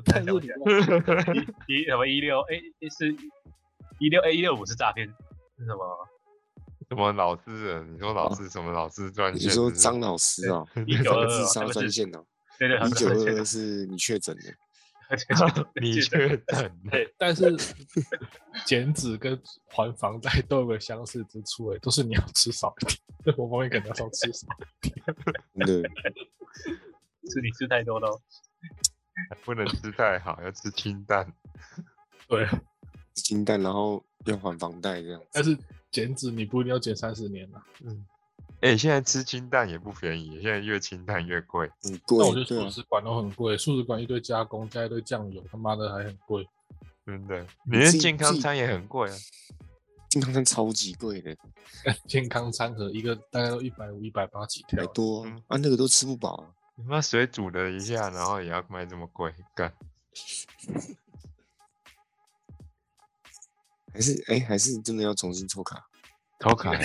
[0.05, 0.37] 但是你
[1.67, 2.61] 一一什么一六哎
[2.95, 3.11] 是
[3.97, 5.07] 一六哎一六五是诈骗
[5.57, 6.07] 是什么？
[6.87, 7.83] 什么老师的？
[7.85, 9.49] 你说老师什么老师专你线？
[9.49, 12.23] 你说张老师啊，一九二 自杀专线哦，
[12.61, 14.53] 对对，一九很二二是你确诊的，
[15.81, 17.11] 你确诊的？
[17.17, 17.57] 但是
[18.67, 19.35] 减脂跟
[19.67, 23.35] 还房贷都有个相似之处，哎，都是你要吃少一点。
[23.35, 24.47] 我方面可能要少吃少。
[24.83, 25.03] 一点，
[25.81, 25.81] 对，
[27.31, 28.21] 是你吃太多了哦。
[29.43, 31.33] 不能吃太好，要吃清淡。
[32.27, 32.47] 对，
[33.15, 35.57] 清淡，然后要还房贷这样，但是
[35.89, 37.65] 减脂你不一定要减三十年啊。
[37.83, 38.05] 嗯，
[38.59, 41.67] 哎、现在吃清淡也不便宜，现在越清淡越贵。
[41.81, 46.47] 很那我觉得贵，对啊，素食馆都很贵，素食馆一堆加工加一堆酱油，他妈的还很贵。
[47.05, 49.15] 真的，你的健康餐也很贵啊。
[50.09, 51.35] 健康餐超级贵的，
[52.05, 54.93] 健康餐盒一个大概都一百五、一百八起跳百。
[54.93, 59.73] 多啊嗯，啊那个都吃不饱啊，你妈水煮了一下，然后也要卖这么贵，干。
[63.93, 65.85] 还是哎还是真的要重新抽卡，
[66.39, 66.79] 抽卡了，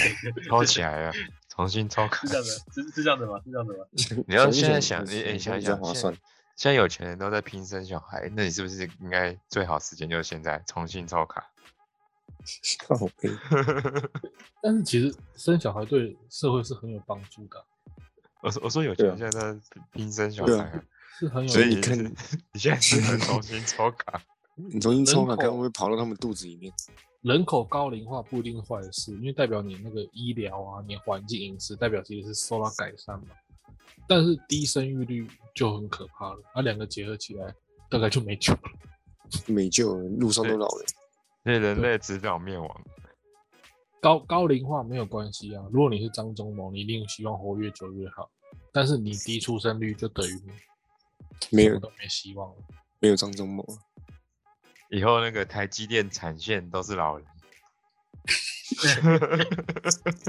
[0.49, 1.13] 抽起来了，
[1.57, 2.29] 重新抽卡是。
[2.29, 3.41] 这样的，是是这样的吗？
[3.45, 3.85] 是这样的吗？
[4.29, 6.21] 你要现在想，选你哎、想一想，现划算在
[6.55, 11.51] 现在有钱人都在拼生小孩，那你是不是应该最好时间就是现在重新抽卡？
[12.87, 13.29] 靠背，
[14.63, 17.65] 但是其实生小孩对社会是很有帮助的，
[18.41, 19.61] 我说我说有钱人现在在
[19.93, 20.83] 拼生小孩啊，
[21.19, 21.49] 是很有。
[21.49, 22.03] 所以你看是
[22.53, 24.23] 你现在是很重新抽卡。
[24.57, 26.73] 你重新抽卡，人口看会不会跑到他们肚子里面？
[27.23, 33.29] 人口高龄化不一定是坏事，因为代表你那个医疗啊、你环境、饮食，代表其实是受到改善嘛。
[34.09, 37.53] 但是低生育率就很可怕了，啊，两个结合起来，
[37.91, 38.61] 大概就没救了。
[39.47, 40.87] 没救了，路上都老人，
[41.43, 42.85] 所以人类迟早灭亡。
[44.01, 48.31] 高高龄化没有关系啊，如果你是张忠谋，你一定希望活越久越好。
[48.73, 50.41] 但是你低出生率就等于
[51.51, 52.57] 没有都没希望了。
[53.01, 53.67] 没有张忠谋，
[54.91, 57.27] 以后那个台积电产线都是老人。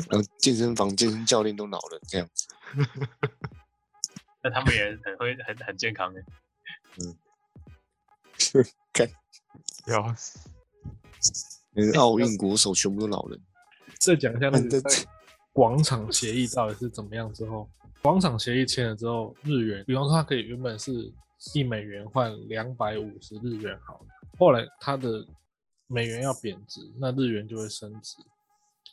[0.10, 2.48] 然后健身房健身教练都老人这样子，
[4.43, 6.24] 那他们也很会很很健康的。
[8.93, 9.10] 看
[9.88, 10.39] 要死！
[11.72, 13.41] 连奥运国手全部都老人，
[14.00, 15.06] 再讲一下那个在
[15.52, 17.67] 广场协议到底是怎么样之后，
[18.04, 21.12] 广场协议签了之后，日元，比方说它可以原本是
[21.54, 25.26] 一美元换两百五十日元好了，后来它的
[25.88, 28.17] 美元要贬值，那日元就会升值，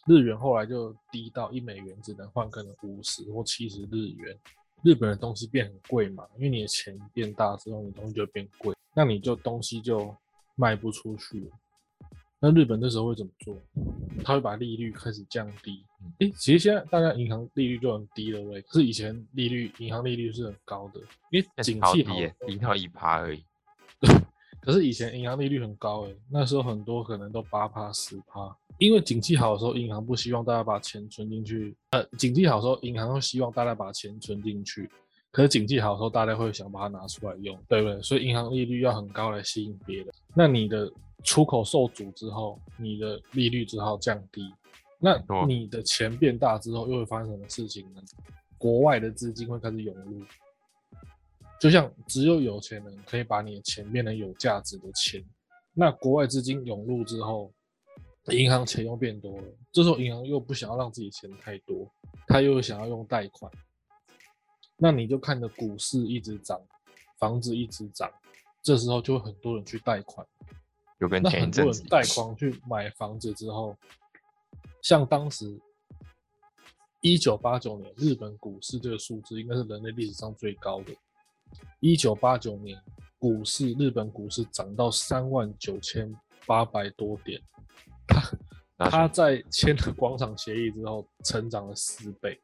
[0.07, 4.39] 日元后来就低到一美元只能换可能五十或七十日元。
[4.83, 10.15] 日本的东西变很贵嘛，因为你的钱变大之后，你东西就变贵，那你就东西就
[10.57, 11.51] 卖不出去了。
[12.39, 13.57] 那日本那时候会怎么做？
[14.23, 15.83] 他会把利率开始降低。
[16.19, 23.43] 诶，其实现在大家银行利率就很低了，喂，可是以前利率银行利率是很高的，因为景气好的时，候低到一趴而已。
[24.65, 31.77] 可是以前银行利率很高诶，那时候很多可能都八趴十趴，因为景气好的时候，银行不希望大家把钱存进去。
[31.91, 34.89] 呃，景气好的时候，银行会希望大家把钱存进去，
[35.31, 38.01] 可是景气好的时候，大家会想把它拿出来用，对不对？
[38.01, 40.07] 所以银行利率要很高来吸引别人。
[40.35, 40.91] 那你的
[41.23, 44.51] 出口受阻之后，你的利率只好降低。
[44.99, 48.01] 那你的钱变大之后，又会发生什么事情呢？
[48.57, 50.23] 国外的资金会开始涌入，
[51.61, 55.25] 就像只有有钱人可以把你的钱变成有价值的钱。
[55.73, 57.53] 那国外资金涌入之后，
[58.29, 61.91] 银行钱又变多了，这时候银行又不想要让自己钱太多，
[62.27, 63.51] 他又想要用贷款，
[64.77, 66.61] 那你就看着股市一直涨，
[67.19, 68.11] 房子一直涨，
[68.63, 70.27] 这时候就会很多人去贷款。
[71.01, 73.77] 就跟那前一阵子很多人贷款去买房子之后，
[74.81, 75.59] 像当时
[77.01, 80.95] 一九八九年日本股市这个数字应该是人类历史上最高的。
[81.81, 82.81] 一九八九年
[83.19, 86.15] 股市日本股市涨到三万九千
[86.47, 87.41] 八百多点，
[88.77, 92.41] 他他在签了广场协议之后，成长了四倍。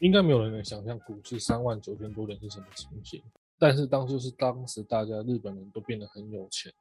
[0.00, 3.22] 应该没有人能想象股市三万九千多点是什么情形。
[3.56, 6.72] 但是当就是当时大家日本人都变得很有钱，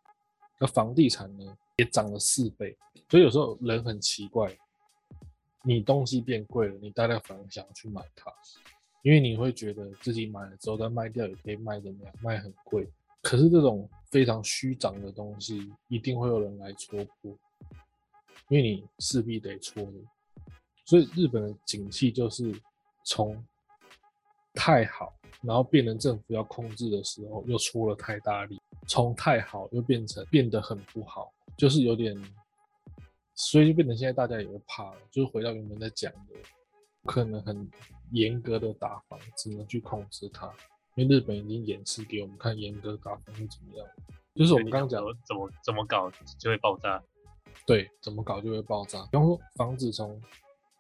[0.60, 2.76] 那房地产呢也涨了四倍。
[3.10, 4.58] 所以有时候人很奇怪，
[5.64, 8.34] 你东西变贵了，你大家反而想要去买它，
[9.04, 12.90] 因为你会觉得自己买了之后再卖掉也可以卖怎么样，卖很贵。
[13.22, 17.38] 可是这种非常虚涨的东西，一定会有人来戳破，
[18.50, 19.94] 因为你势必得戳的。
[20.86, 22.54] 所以日本的景气就是
[23.06, 23.42] 从
[24.54, 32.16] 太好，然后变成政府要控制的时候，又出了太大力，从太好又变成变得很不好，就是有点，
[33.36, 36.36] 所以就变成现在大家也会怕了，就是回到原本在讲的，
[37.06, 37.70] 可能很
[38.14, 40.52] 严格的打防，只能去控制它，
[40.96, 43.86] 因为日本已经演示给我们看严格打防是怎么样，
[44.36, 47.04] 就是我们刚刚讲的怎么怎么搞就会爆炸。
[47.66, 49.04] 对，怎么搞就会爆炸。
[49.12, 50.22] 比方说，房子从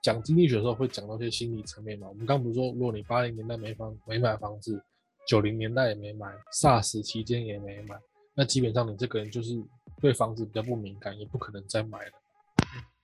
[0.01, 2.07] 讲经济学的时候会讲到一些心理层面嘛。
[2.09, 4.84] 我们刚不是说，如果你八零年代没房没买房子，
[5.25, 7.97] 九零年代也没买，SARS 期间也没买，
[8.36, 9.63] 那基本上你这个人就是
[10.01, 12.11] 对房子比较不敏感，也不可能再买了。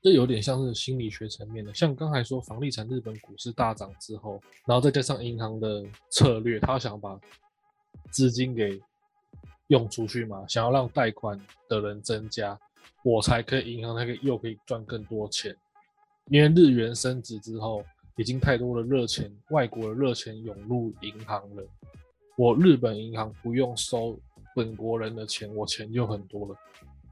[0.02, 7.20] 这有点像是心理学层面的，像刚才说房地产日本股市大涨之后，然后再加上银行的策略，他想把
[8.10, 8.80] 资金给
[9.68, 12.58] 用出去嘛，想要让贷款的人增加，
[13.04, 15.56] 我才可以银行才可以又可以赚更多钱，
[16.28, 17.84] 因为日元升值之后，
[18.16, 21.64] 已经太多的热钱，外国的热钱涌入银行了。
[22.38, 24.18] 我日本银行不用收
[24.56, 26.56] 本国人的钱，我钱就很多了。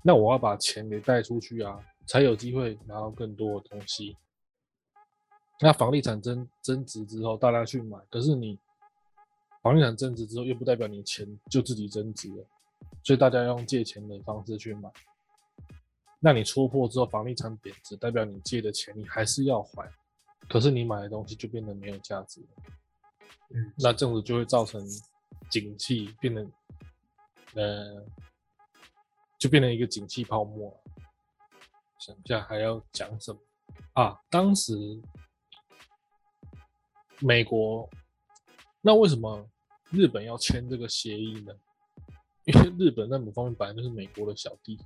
[0.01, 1.77] 那我要把钱给带出去啊，
[2.07, 4.15] 才有机会拿到更多的东西。
[5.59, 8.57] 那房地产增增值之后，大家去买，可是你
[9.61, 12.45] 房地产增值之后，又不代表你钱就自己增值了，
[13.03, 14.89] 所以大家用借钱的方式去买。
[16.19, 19.91] 那你戳破之后，房地产贬值，代表你借的钱你还是要还，
[20.47, 22.47] 可是你买的东西就变得没有价值了。
[23.49, 24.79] 嗯，那这样子就会造成
[25.49, 26.45] 景气变得，
[27.55, 28.05] 呃，
[29.39, 30.71] 就变成一个景气泡沫。
[32.07, 33.39] 想一下还要讲什么
[33.91, 34.17] 啊？
[34.29, 34.73] 当时
[37.19, 37.89] 美国，
[38.79, 39.45] 那为什么
[39.89, 41.53] 日本要签这个协议呢？
[42.45, 44.79] 因为日本在某方面本来就是美国的小弟，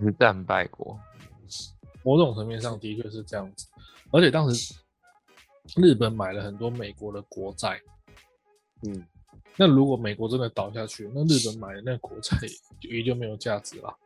[0.00, 0.98] 是战败国，
[2.02, 3.68] 某种层面上的确是这样子。
[4.10, 4.74] 而且当时
[5.76, 7.80] 日本买了很多美国的国债，
[8.82, 9.06] 嗯，
[9.56, 12.36] 那如果美国真的倒下去，那日本买的那国债
[12.80, 13.96] 就也就没有价值了。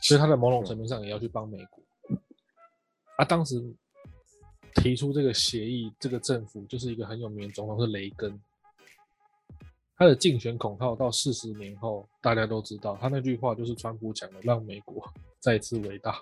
[0.00, 1.82] 所以他在某种层面上也要去帮美国。
[3.16, 3.62] 啊，当时
[4.76, 8.40] 提出这个协议，这个政府就是一个很有名的总统是雷根。
[9.96, 15.08] 他的竞选口号到四十年后，大家都知道，他那句话就是川普讲的，让美国
[15.38, 16.18] 再次伟大。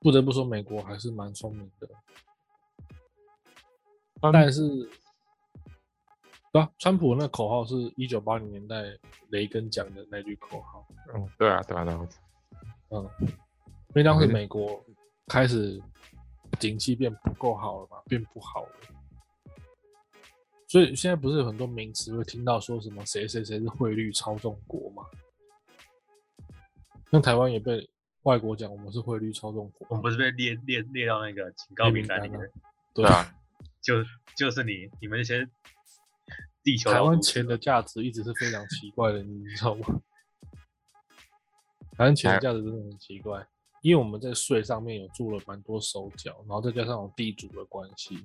[0.00, 1.88] 不得不说，美国还是蛮聪明的。
[4.20, 4.62] 但是，
[6.52, 8.82] 对啊，川普那口号是一九八零年代
[9.28, 10.86] 雷根讲的那句口号。
[11.14, 12.08] 嗯，对啊，对啊，对啊，
[12.90, 14.84] 嗯，因为当时美国
[15.28, 15.80] 开始
[16.58, 18.72] 景气变不够好了嘛，变不好了，
[20.66, 25.04] 所以现在不是有很多名词会听到说什么谁谁谁是汇率操纵国嘛？
[27.10, 27.88] 那台湾也被
[28.22, 32.40] 外国讲我们是汇率操纵国，我们不是被列列列到那个警告名单里面？
[32.92, 33.32] 对对啊，
[33.80, 34.02] 就
[34.36, 35.48] 就是你你们那些
[36.70, 40.00] 地球台湾钱的价值一直是非常奇怪的，你知道吗？
[41.96, 43.44] 台湾钱的价值真的很奇怪，
[43.82, 48.24] 因为我们在税上面有做了蛮多手脚，然后再加上有地主的关系，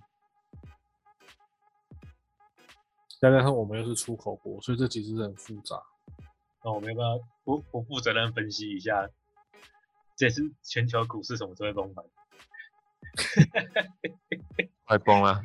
[3.20, 5.82] 再加上我们又是出口国，所以这其实是很复杂。
[6.64, 9.10] 那我们要不要不不负责任分析一下，
[10.16, 12.06] 这次全球股市什么时候会崩盘？
[14.86, 15.44] 快崩了。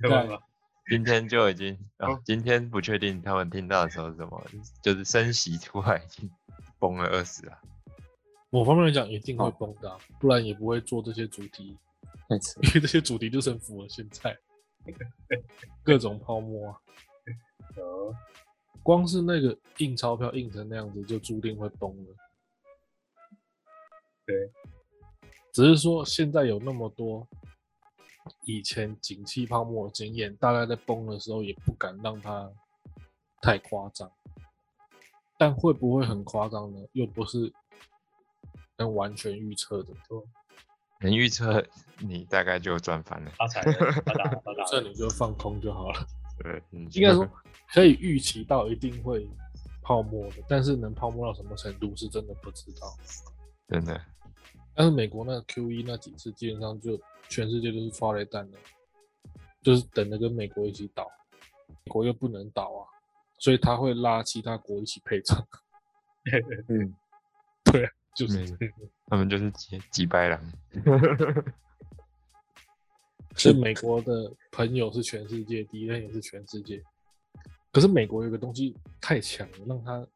[0.00, 0.42] 对吧？
[0.88, 4.42] 今天就已经啊哦，今天不确定他们听到的时候是什么，
[4.82, 6.30] 就是升息出来已经
[6.78, 7.58] 崩了二十了。
[8.50, 11.76] 某方面来讲，一定会崩的啊、不然也不会做这些主题，
[12.62, 14.36] 因为这些主题就是很符合现在
[15.84, 16.80] 各种泡沫啊。
[17.76, 18.14] 呃，
[18.82, 22.16] 光是那个印钞票印成那样子，就注定会崩了。
[24.24, 24.50] 对，
[25.52, 27.28] 只是说现在有那么多
[28.44, 32.50] 以前景气泡沫的经验，大概在崩的时候也不敢让它
[33.40, 34.10] 太夸张，
[35.38, 36.80] 但会不会很夸张呢？
[36.92, 37.52] 又不是
[38.76, 39.92] 能完全预测的。
[41.00, 41.64] 能预测
[42.00, 43.30] 你大概就赚翻了。
[43.38, 43.72] 发财了，
[44.04, 44.64] 发达发达了。
[44.70, 46.06] 这你就放空就好了。
[46.42, 47.28] 对，应应该说
[47.72, 49.28] 可以预期到一定会
[49.80, 52.96] 泡沫的，但是能泡沫到什么程度是真的不知道。
[53.68, 54.00] 真的，
[54.78, 56.96] 但是美国那个 Q E 那几次基本上就
[57.28, 58.56] 全世界都是发雷弹的，
[59.60, 61.04] 就是等着跟美国一起倒，
[61.66, 62.86] 美国又不能倒啊，
[63.40, 65.36] 所以他会拉其他国一起配账。
[66.68, 66.94] 嗯，
[67.64, 68.56] 对啊，就是。
[69.08, 70.40] 他们就是几几百狼。
[73.34, 76.80] 是美国的朋友是全世界，敌人也是全世界。
[77.72, 80.06] 可是美国有个东西太强了，让他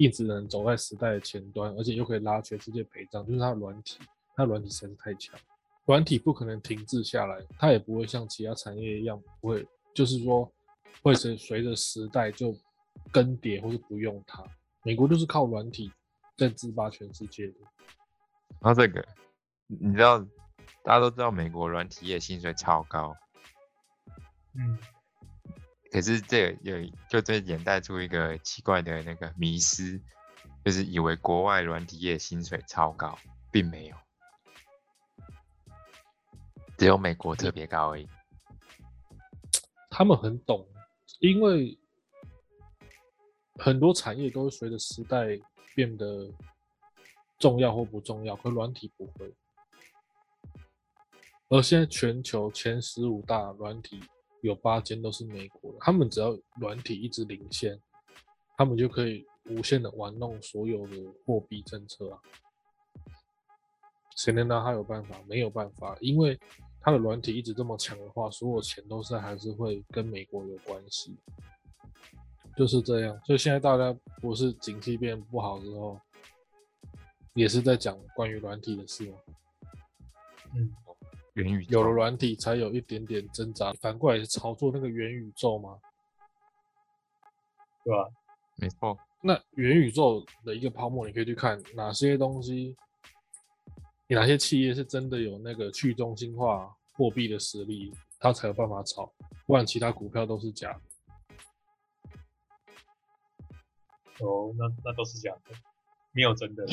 [0.00, 3.98] 一直能走在时代的前端，而且又可以拉全世界陪葬，就是它的软体，
[4.34, 5.38] 它的软体实在是太强，
[5.84, 10.50] 软体不可能停滞下来，它也不会像其他产业一样不会，就是说
[11.02, 12.56] 会随随着时代就
[13.12, 14.42] 更迭或是不用它。
[14.84, 15.92] 美国就是靠软体
[16.34, 17.54] 在制霸全世界的。
[18.58, 19.06] 然后这个，
[19.66, 20.18] 你知道，
[20.82, 23.14] 大家都知道美国软体业薪水超高，
[24.54, 24.78] 嗯，
[25.90, 26.76] 可是这有
[27.08, 30.00] 就这演带出一个奇怪的那个迷思，
[30.64, 33.18] 就是以为国外软体业薪水超高，
[33.50, 33.96] 并没有，
[36.78, 38.08] 只有美国特别高而已。
[39.90, 40.64] 他们很懂，
[41.18, 41.76] 因为
[43.56, 45.26] 很多产业都会随着时代
[45.74, 46.32] 变得
[47.38, 49.34] 重要或不重要，可软体不会。
[51.48, 54.00] 而现在全球前十五大软体
[54.42, 57.78] 有八间都是美国的，他们只要软体一直领先，
[58.56, 62.20] 他们就可以无限的玩弄所有的货币政策啊。
[64.16, 65.18] 谁能拿他有办法？
[65.26, 66.38] 没有办法，因为
[66.80, 71.16] 他的软体一直这么强的话，所有钱都是还是会跟美国有关系，
[72.56, 73.18] 就是这样。
[73.24, 75.98] 所以现在大家不是景气变不好之后，
[77.34, 79.18] 也是在讲关于软体的事吗？
[80.54, 80.74] 嗯，
[81.42, 85.78] 元宇宙有了软体才有一点点挣扎，反过来是炒作那个元宇宙吗？
[87.82, 88.08] 对吧？
[88.56, 92.76] 没错，那元宇宙的一个泡沫，你可以去看哪些东西，
[94.08, 99.10] 哪些企业是真的有那个去中心化货币的实力，它才有办法炒，
[99.46, 100.80] 不然其他股票都是假的。
[104.26, 105.54] 哦，那那都是假的，
[106.12, 106.66] 没有真的。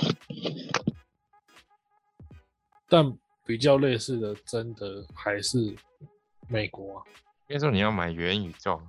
[2.90, 5.58] 但比较类似的，真的还是
[6.50, 7.06] 美国啊。
[7.48, 8.82] 应该说你要买元宇宙，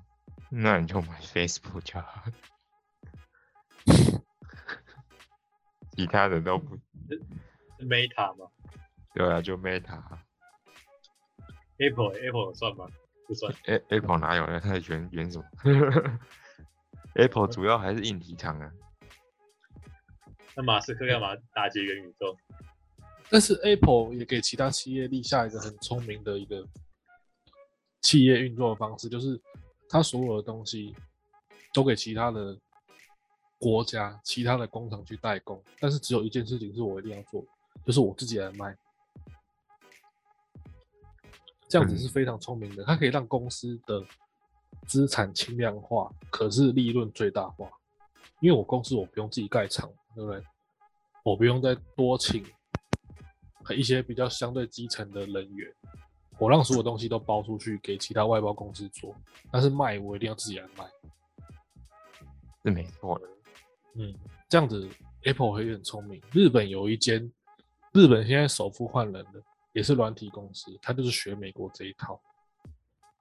[0.50, 2.24] 那你就买 Facebook 就好，
[5.92, 6.82] 其他的都不是
[7.78, 8.50] Meta 吗
[9.14, 10.02] 对啊，就 Meta。
[11.78, 12.88] ？Apple Apple 算吗？
[13.28, 13.54] 不算。
[13.66, 14.58] A Apple 哪有呢？
[14.58, 15.44] 它元元什么
[17.14, 18.72] ？Apple 主要还是硬体厂啊。
[20.56, 22.36] 那马斯克干嘛打击元宇宙？
[23.30, 26.66] 但是 Apple 也给其他企业立下一个很聪明的一个
[28.00, 29.40] 企业运作的方式，就是
[29.88, 30.94] 它所有的东西
[31.72, 32.56] 都给其他的
[33.58, 37.44] 国家、其他的工厂去代工，但是只有一件事情是我一定要做，
[37.84, 38.76] 就是我自己来卖。
[41.68, 44.02] 这样子是非常聪明的，它可以让公司的
[44.86, 47.68] 资产轻量化，可是利润最大化。
[48.40, 50.42] 因为我公司我不用自己盖厂，对不对？
[51.24, 52.42] 我不用再多请
[53.74, 55.72] 一些比较相对基层的人员，
[56.38, 59.14] 我让所有东西都包出去给其他外包公司做，
[59.50, 60.84] 但是卖我一定要自己来卖。
[62.64, 63.28] 是没错的。
[63.94, 64.14] 嗯，
[64.48, 64.88] 这样子
[65.22, 66.20] Apple 会很聪明。
[66.32, 67.30] 日本有一间，
[67.92, 69.42] 日本现在首富换人了，
[69.72, 72.20] 也是软体公司，他就是学美国这一套，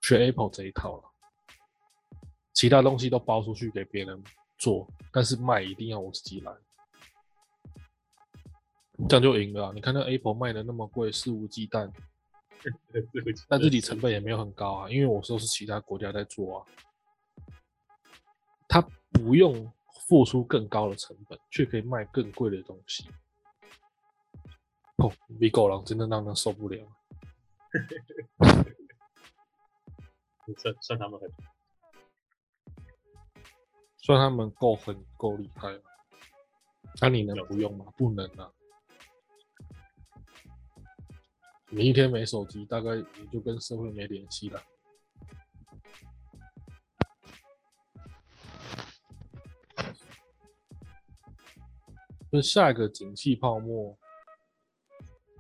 [0.02, 1.04] 学 Apple 这一套了，
[2.54, 4.24] 其他东西都包出去给别人
[4.58, 6.52] 做，但是卖一定要我自己来，
[9.08, 11.92] 这样就赢了啊、你看那 Apple 卖的那么贵，肆无忌惮，
[13.48, 16.66] 但自己成本也没有很高啊，因为我说是其他国家在做啊，
[18.68, 18.82] 他
[19.12, 19.72] 不用
[20.08, 23.08] 付出更高的成本，却可以卖更贵的东西。
[24.96, 26.84] 哦，比狗狼真的让人受不了。
[30.58, 31.30] 算算他们很
[33.98, 35.82] 算他们够狠够厉害了，
[37.02, 37.86] 那、你能不用吗？
[37.96, 38.52] 不能啊。
[41.70, 44.64] 你一天没手机，大概也就跟社会没联系了。
[52.32, 53.98] 就下一个景气泡沫，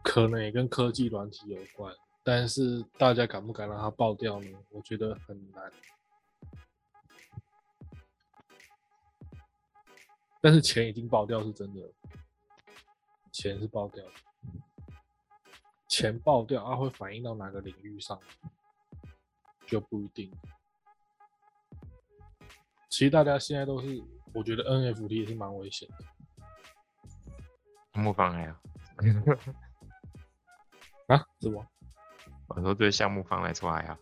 [0.03, 4.49] 可能也跟科技软体有关，但是大家敢不敢让它爆掉呢？
[4.71, 5.71] 我觉得很难。
[10.39, 11.81] 但是钱已经爆掉是真的，
[13.31, 14.11] 钱是爆掉的，
[15.97, 18.19] 钱爆掉啊会反映到哪个领域上
[19.65, 20.31] 就不一定。
[22.87, 23.99] 其实大家现在都是，
[24.31, 25.95] 我觉得 NFT 也是蛮危险的。
[27.99, 28.59] 目方还好，
[31.07, 31.25] 啊？
[31.41, 31.65] 什么？
[32.49, 33.97] 我说对项目方来说还好。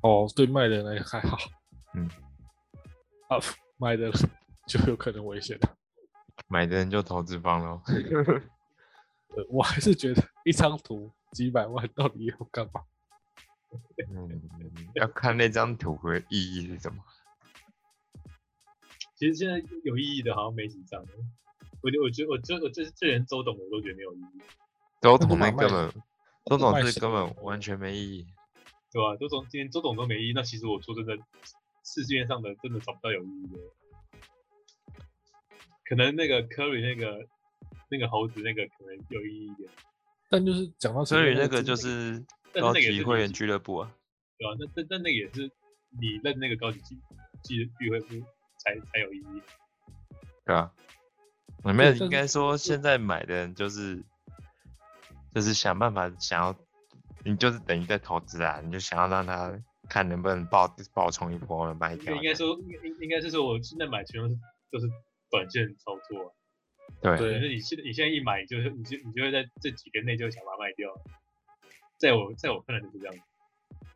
[0.00, 1.36] 哦，对卖的人来还好。
[1.92, 2.08] 嗯。
[3.28, 3.36] 啊，
[3.76, 4.10] 卖的
[4.66, 5.76] 就有可能危险了。
[6.48, 7.82] 买的人就投资方喽。
[9.36, 12.82] 呃，我还是觉得一张图几百万到底要干嘛？
[14.10, 14.42] 嗯，
[14.94, 17.02] 要看那张图的意义是什么。
[19.16, 21.02] 其实现在有意义的，好像没几张。
[21.80, 24.40] 我觉，我觉，我这，我这，这连周董我都觉得没有意义。
[25.00, 25.90] 周董那根本，
[26.44, 28.26] 周董是根本完全没意义，
[28.90, 29.16] 对吧？
[29.16, 31.16] 周董今天周董都没意义，那其实我说真的，
[31.84, 33.58] 世界上的真的找不到有意义的。
[35.84, 37.26] 可能那个科里那个
[37.90, 39.70] 那个猴子那个可能有意义一点，
[40.30, 43.94] 但就是讲到所以那个就是高级会员俱乐部啊，
[44.38, 44.56] 对啊？
[44.58, 45.50] 那那那那个也是
[46.00, 46.80] 你认那个高级
[47.44, 48.24] 俱聚会部
[48.58, 49.42] 才才有意义，
[50.44, 50.72] 对啊。
[51.64, 54.02] 我没有，应该说现在买的人就是
[55.32, 56.56] 就是想办法想要，
[57.24, 59.56] 你就是等于在投资啊，你就想要让他
[59.88, 62.12] 看能不能爆爆冲一波卖掉。
[62.16, 64.34] 应该说应应该是说，我现在买全都是
[64.72, 64.88] 都是
[65.30, 66.34] 短线操作。
[67.00, 70.90] 对，可是你现你现在一买，就是你就你就会在这几天内就想把它卖掉。
[71.96, 73.14] 在我在我看来就是这样。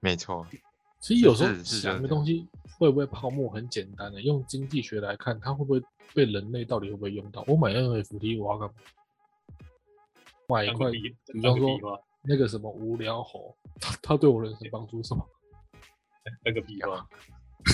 [0.01, 0.47] 没错。
[0.99, 2.47] 其实有时候想个东西
[2.79, 5.81] 会不会泡沫很简单的，用经济学来看，它会不会
[6.15, 7.45] 被人类到底会不会用到？
[7.47, 8.75] 我买 NFT 我要干嘛？
[10.49, 15.25] 买一块，比方说那个什么无聊猴，它它对我人生帮助什么？
[16.45, 17.07] 那个比方，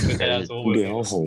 [0.09, 1.25] 跟大家说无聊猴，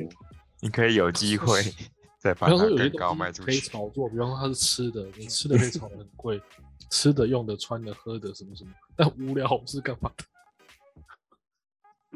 [0.61, 1.61] 你可以有机会
[2.26, 3.45] 再把它更高卖出去。
[3.45, 6.41] 可以炒作，比方说它是吃的，你吃的可以炒的很贵，
[6.89, 8.71] 吃的、用的、穿的、喝的什么什么。
[8.95, 10.26] 但无聊猴是干嘛的？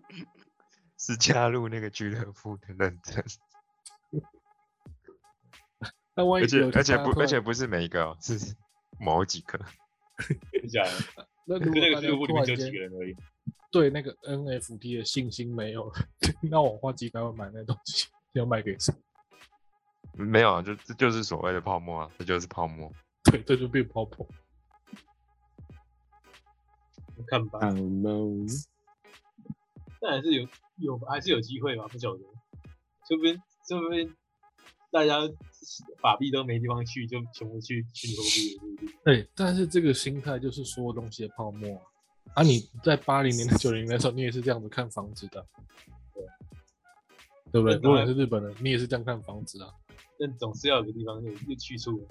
[0.98, 3.24] 是加入那个俱乐部的认证，
[6.18, 8.56] 而且而且不而且不是每一个，是
[9.00, 9.60] 某几个。
[10.74, 10.90] 假的？
[11.46, 13.16] 那那个俱乐部里面就几个人而已。
[13.72, 15.94] 对那个 NFT 的信心没有了，
[16.50, 18.92] 那我花几百万买那东西，要卖给谁？
[20.14, 22.92] 没有啊，就这就是所谓的泡沫啊，这就是泡沫。
[23.32, 24.28] 对，这就变泡沫。
[27.28, 27.60] 看吧。
[30.02, 30.48] 但还是有
[30.78, 32.20] 有还是有机会吧，不晓得，
[33.08, 34.16] 说不定说不定
[34.92, 35.20] 大家
[36.02, 38.88] 法币都没地方去，就全部去去投币。
[39.04, 41.76] 对，但是这个心态就是所有东西的泡沫
[42.34, 42.36] 啊！
[42.36, 45.46] 啊，你在八零年代、九零年代时候，你也是这样子看房子的，
[46.14, 46.24] 对
[47.52, 47.76] 对不对？
[47.76, 49.70] 如果你是日本人，你也是这样看房子啊。
[50.20, 52.08] 但总是要有个地方有有去处。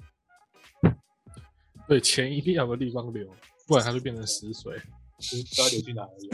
[1.86, 3.26] 对，钱一定要有个地方流，
[3.66, 4.76] 不然它就变成死水，
[5.16, 6.30] 不知道流去哪里。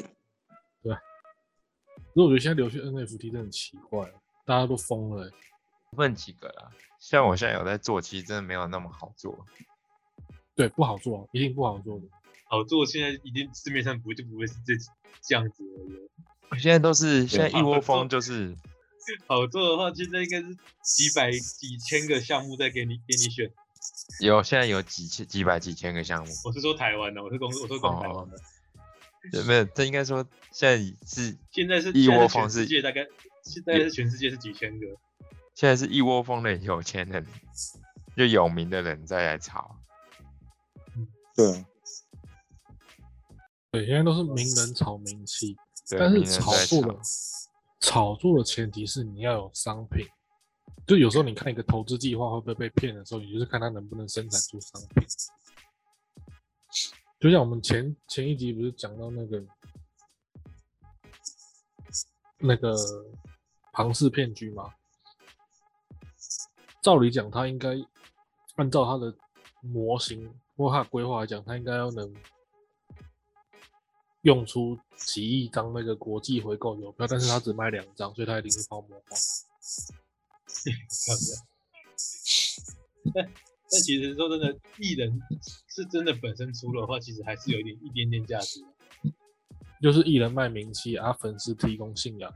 [2.13, 4.09] 如果我觉得现在流去 NFT 真的很奇怪，
[4.47, 5.29] 大家都疯了。
[5.97, 6.71] 问几个啦，
[7.01, 9.47] 像我现在有在做，其实真的没有那么好做。
[10.55, 12.07] 对，不好做，一定不好做的。
[12.47, 14.75] 好做，现在一定市面上不就不会是这
[15.23, 16.59] 这样子了。
[16.59, 18.57] 现在都是现在一窝蜂，就是
[19.27, 23.51] 好做的话，现在应该是几百几千个项目在给你给你选。
[24.21, 26.33] 有，现在有几千几百几千个项目。
[26.45, 28.39] 我是说台湾的，我是公我说公台湾的。
[29.47, 30.77] 没有，这应该说现在
[31.07, 33.07] 是现在是一窝蜂，世界大概
[33.43, 34.87] 现在是全世界是几千个，
[35.55, 37.27] 现在是一窝蜂的有钱人，
[38.17, 39.79] 就有名的人在来炒。
[41.35, 41.65] 对，
[43.71, 45.57] 对，现在都是名人炒名气，
[45.91, 47.01] 但是炒作的
[47.85, 50.07] 炒作的前提是你要有商品，
[50.87, 55.07] 就有时候你看一个投资计划会不会被骗的时候，你就是看他能不能生产出商品。
[57.21, 59.45] 就像我们前前一集不是讲到那个
[62.39, 62.75] 那个
[63.71, 64.75] 庞氏骗局吗？
[66.83, 67.77] 照理讲，他应该
[68.57, 69.15] 按照他的
[69.61, 72.11] 模型或他的规划来讲，他应该要能
[74.25, 79.17] 用出几亿张那个国际回购邮票，但是他只卖两张，所以他一定是泡沫化。
[83.13, 85.21] 但其实说真的，艺人
[85.69, 88.65] 是真的本身出的话，其实还是有一点一点点价值。
[89.83, 92.33] 就是艺人卖名气啊，粉丝提供信仰，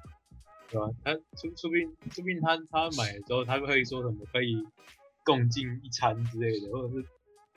[0.69, 0.91] 对吧？
[1.03, 4.63] 他说说不定说不定他他买的时候，他会说什么可以
[5.25, 7.03] 共进一餐之类的，或者是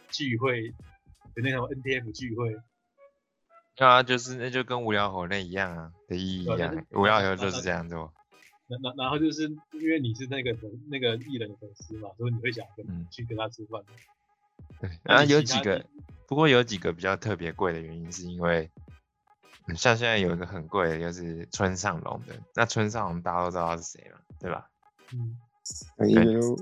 [0.09, 2.55] 聚会有那种 NTF 聚会。
[3.87, 8.13] 啊，就是那就跟无聊猴那一样啊的意义一样，无聊猴就是这样做。
[8.67, 10.55] 然然然后就是因为你是那个
[10.89, 13.81] 那个艺人的粉丝嘛，所以你会想跟、嗯去跟他吃饭。
[14.79, 15.85] 对，然后有几个，
[16.27, 18.71] 不过有几个比较特别贵的原因，是因为，
[19.67, 22.33] 嗯像现在有一个很贵的，就是村上隆的。
[22.55, 24.69] 那村上隆大家都知道是谁嘛，对吧？
[25.13, 25.35] 嗯，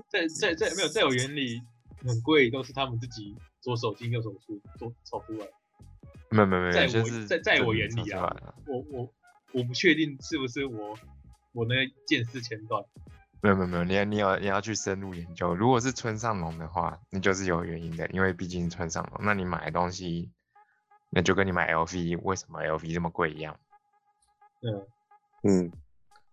[0.10, 1.62] 在在在没有在我眼里
[2.02, 5.46] 很贵，都是他们自己左手进右手出做炒出来。
[6.30, 9.14] 没有没有没有，在我在在我眼里啊我我
[9.54, 10.98] 我不确定是不是我
[11.54, 12.84] 我那个见识前段。
[13.42, 15.56] 没有没有没有，你要你要你要去深入研究。
[15.56, 19.22] 如果是村上隆的话，那就是有原因的，因为毕竟村上隆。
[19.24, 20.30] 那你买的东西，
[21.10, 23.58] 那就跟你买 LV 为什么 LV 这么贵一样。
[24.62, 24.88] 嗯，
[25.44, 25.72] 嗯，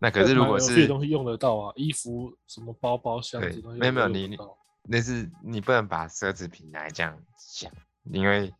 [0.00, 4.36] 那可是如果是东西用得到啊，衣服什么包包箱对子东西没有没有你
[4.82, 7.70] 那是你不能把奢侈品来这样想，
[8.10, 8.52] 因为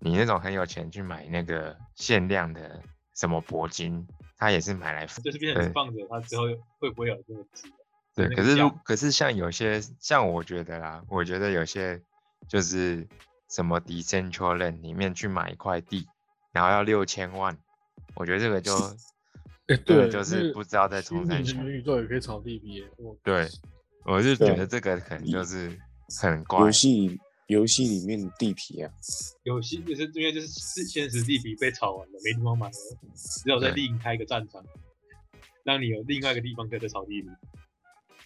[0.00, 2.82] 你那种很有钱去买那个限量的
[3.14, 4.06] 什么铂金，
[4.36, 6.44] 他也是买来就是变成放着它之后
[6.78, 7.68] 会不会有这个值？
[8.14, 12.00] 对，可是如可是像有些像我觉得啦，我觉得有些
[12.48, 13.06] 就是
[13.50, 16.06] 什么 Decentraland 里面去买一块地，
[16.52, 17.56] 然后要六千万，
[18.14, 18.72] 我觉得这个就
[19.84, 21.62] 对，就是不知道在虚拟的冲三小。
[21.62, 22.84] 元宇宙也可以炒地皮
[23.22, 23.48] 对，
[24.04, 25.78] 我就觉得这个可能就是
[26.22, 26.70] 很怪游。
[26.70, 28.92] 戏里游戏里面的地皮啊，
[29.44, 32.72] 游戏就是因为就是是现实地皮被炒完了，没地方买了，
[33.14, 33.84] 只有在对。
[33.84, 34.64] 另开一个战场，
[35.62, 37.28] 让你有另外一个地方可以再炒地皮。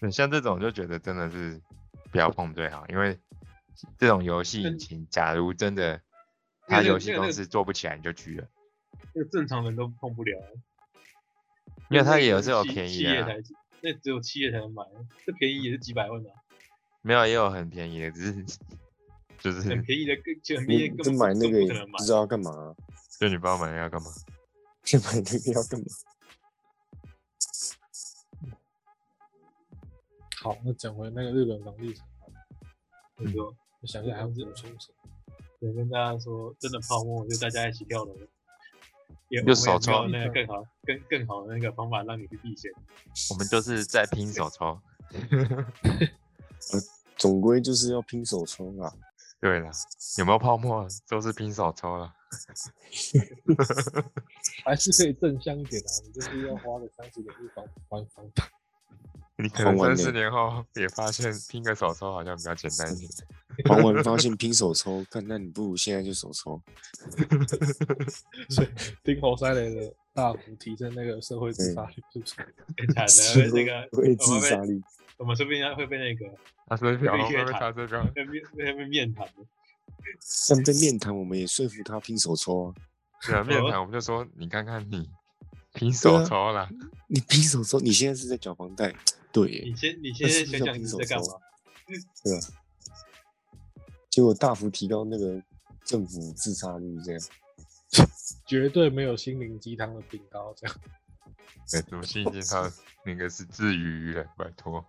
[0.01, 1.61] 那像这种就觉得真的是
[2.11, 3.19] 不要碰最好，因为
[3.99, 6.01] 这种游戏引擎，假如真的
[6.67, 8.49] 那个它游戏公司做不起来，你就狙了，
[9.13, 10.39] 那个正常人都碰不了，
[11.91, 13.35] 因为它也有是是有便宜的啊，
[13.83, 14.83] 那只有企业才能买，
[15.27, 16.33] 这便宜也是几百万啊，
[17.03, 18.45] 没有也有很便宜的，只是
[19.41, 20.89] 就是很便宜的更就很便宜
[21.19, 21.99] 买那个不。
[22.05, 22.77] 知道要干嘛啊，
[23.19, 24.11] 就你不知道买那个要干嘛。
[24.83, 25.85] 就买那个要干嘛？
[30.43, 32.07] 好，那讲回那个日本房地产，
[33.19, 34.95] 你说，我想一下还要补充什么？
[35.61, 38.17] 对，跟大家说，真的泡沫就大家一起跳楼，
[39.29, 42.73] 也就手抽我们也没有那个更好、更更好的那个方法让你去避险。
[43.31, 44.81] 我们就是在拼手抽。
[47.19, 48.91] 总归就是要拼手抽啦。
[49.41, 49.71] 对了，
[50.19, 52.13] 有没有泡沫都是拼手抽了。
[54.65, 58.45] 还是可以正向一点啊，你就是要花个三十点去房还房贷。
[59.43, 63.11] 你可能三十年后也发现拼个手抽好像比较简单一点。
[63.65, 66.61] 还完发现拼手抽，看那你不如现在就手抽。
[68.51, 68.69] 所以
[69.03, 72.35] 丁侯三雷的大幅提升那个社会自杀率，是不是？
[72.95, 74.81] 太惨了，那个会自杀率，
[75.21, 76.35] 我们说不定会被那个
[76.67, 79.33] 他说小龙会被面谈他这个，被面被被面谈的。
[80.49, 82.75] 但被面谈我们也说服他拼手抽啊。
[83.27, 85.07] 对啊，面哦谈 我们就说你看看你
[85.75, 86.67] 拼手抽了，
[87.07, 88.95] 你拼手抽，你现在是在缴房贷，
[89.31, 91.27] 对耶，你先你先想想你在干嘛？
[92.25, 92.47] 对吧？
[94.09, 95.41] 结果大幅提高那个
[95.85, 97.21] 政府自杀率，这样
[98.47, 100.77] 绝对没有心灵鸡汤的饼干这样。
[101.71, 102.73] 对，什么心灵鸡汤
[103.05, 104.83] 那个是治愈于人，拜托。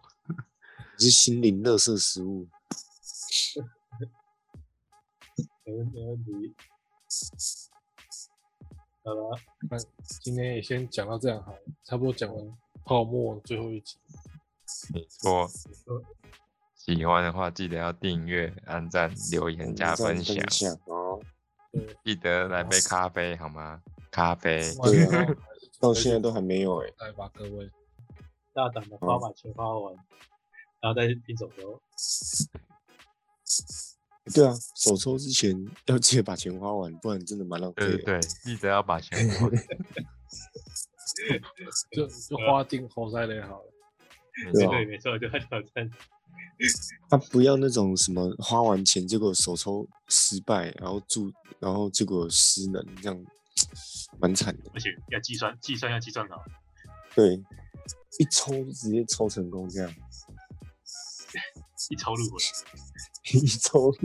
[0.97, 2.47] 是心灵乐色食物。
[5.65, 6.55] 没问没问题。
[9.03, 9.37] 好了，
[9.69, 9.77] 那
[10.21, 13.97] 今天也先讲到这样好了，差不多讲完泡沫最后一集。
[14.93, 15.49] 没错，
[16.75, 21.19] 喜欢的话记得要订阅、按赞、留言、加分享，享哦。
[22.03, 23.81] 记得来杯咖啡好吗？
[24.11, 25.25] 咖啡，对啊
[25.79, 27.71] 到现在都还没有哎、来吧，各位。
[28.53, 29.95] 大胆的花把钱花完，
[30.81, 31.81] 然后再去拼手抽。
[34.33, 35.53] 对啊，手抽之前
[35.87, 37.97] 要记得把钱花完，不然真的蛮浪费的。
[37.97, 39.51] 对对对，记得要把钱花完。
[41.91, 43.73] 就就花进侯赛雷好了。
[44.53, 45.91] 对啊对，没错，就要挑战。
[47.09, 53.25] 他不要那种什么花完钱结果手抽失败，然后注，然后结果失能，这样
[54.19, 54.71] 蛮惨的。
[54.73, 56.41] 而且要计算，计算要计算好。
[57.13, 57.35] 对，
[58.19, 59.93] 一抽就直接抽成功，这样
[61.89, 62.39] 一抽入魂，
[63.33, 63.97] 一抽入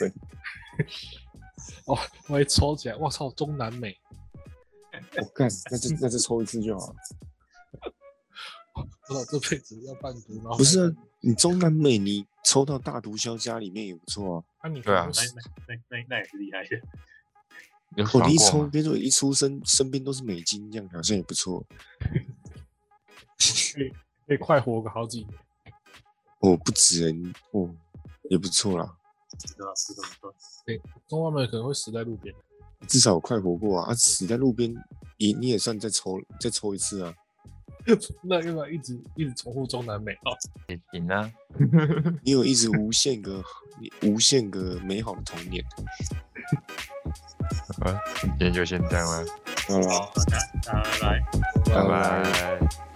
[0.00, 0.14] 门。
[1.86, 3.96] 哦，我一抽起来，我操，中南美，
[5.18, 6.96] 我干，那就那就抽一次就好了。
[8.72, 14.44] 不知道这辈子要半毒吗不是啊，你中南美你抽到大毒枭家里面也不错啊。
[14.64, 16.80] 那你对啊那那那那那也是厉害的。
[17.96, 18.66] 有我一抽？
[18.68, 21.66] 别说一出生身边都是美金，这样好像也不错。
[24.26, 25.34] 可以快活个好几年。
[26.40, 27.70] 哦，不止欸你哦，
[28.30, 28.96] 也不错啦，
[29.56, 29.72] 对吧？
[29.76, 30.02] 是的，
[30.66, 30.84] 没错。
[31.08, 32.34] 中南美可能会死在路边。
[32.88, 33.90] 至少有快活过啊。
[33.90, 34.74] 啊，死在路边
[35.18, 37.14] 你你也算再抽再抽一次啊。
[38.22, 40.32] 那要不要一直一直重复中南美啊？
[40.68, 41.30] 也行啊。
[42.22, 43.42] 你有一直无限个
[44.02, 45.64] 无限个美好的童年。
[47.82, 49.26] 好，今天就先这样了，
[49.68, 51.20] 好大家大家拜拜。
[51.64, 52.89] 拜拜拜拜。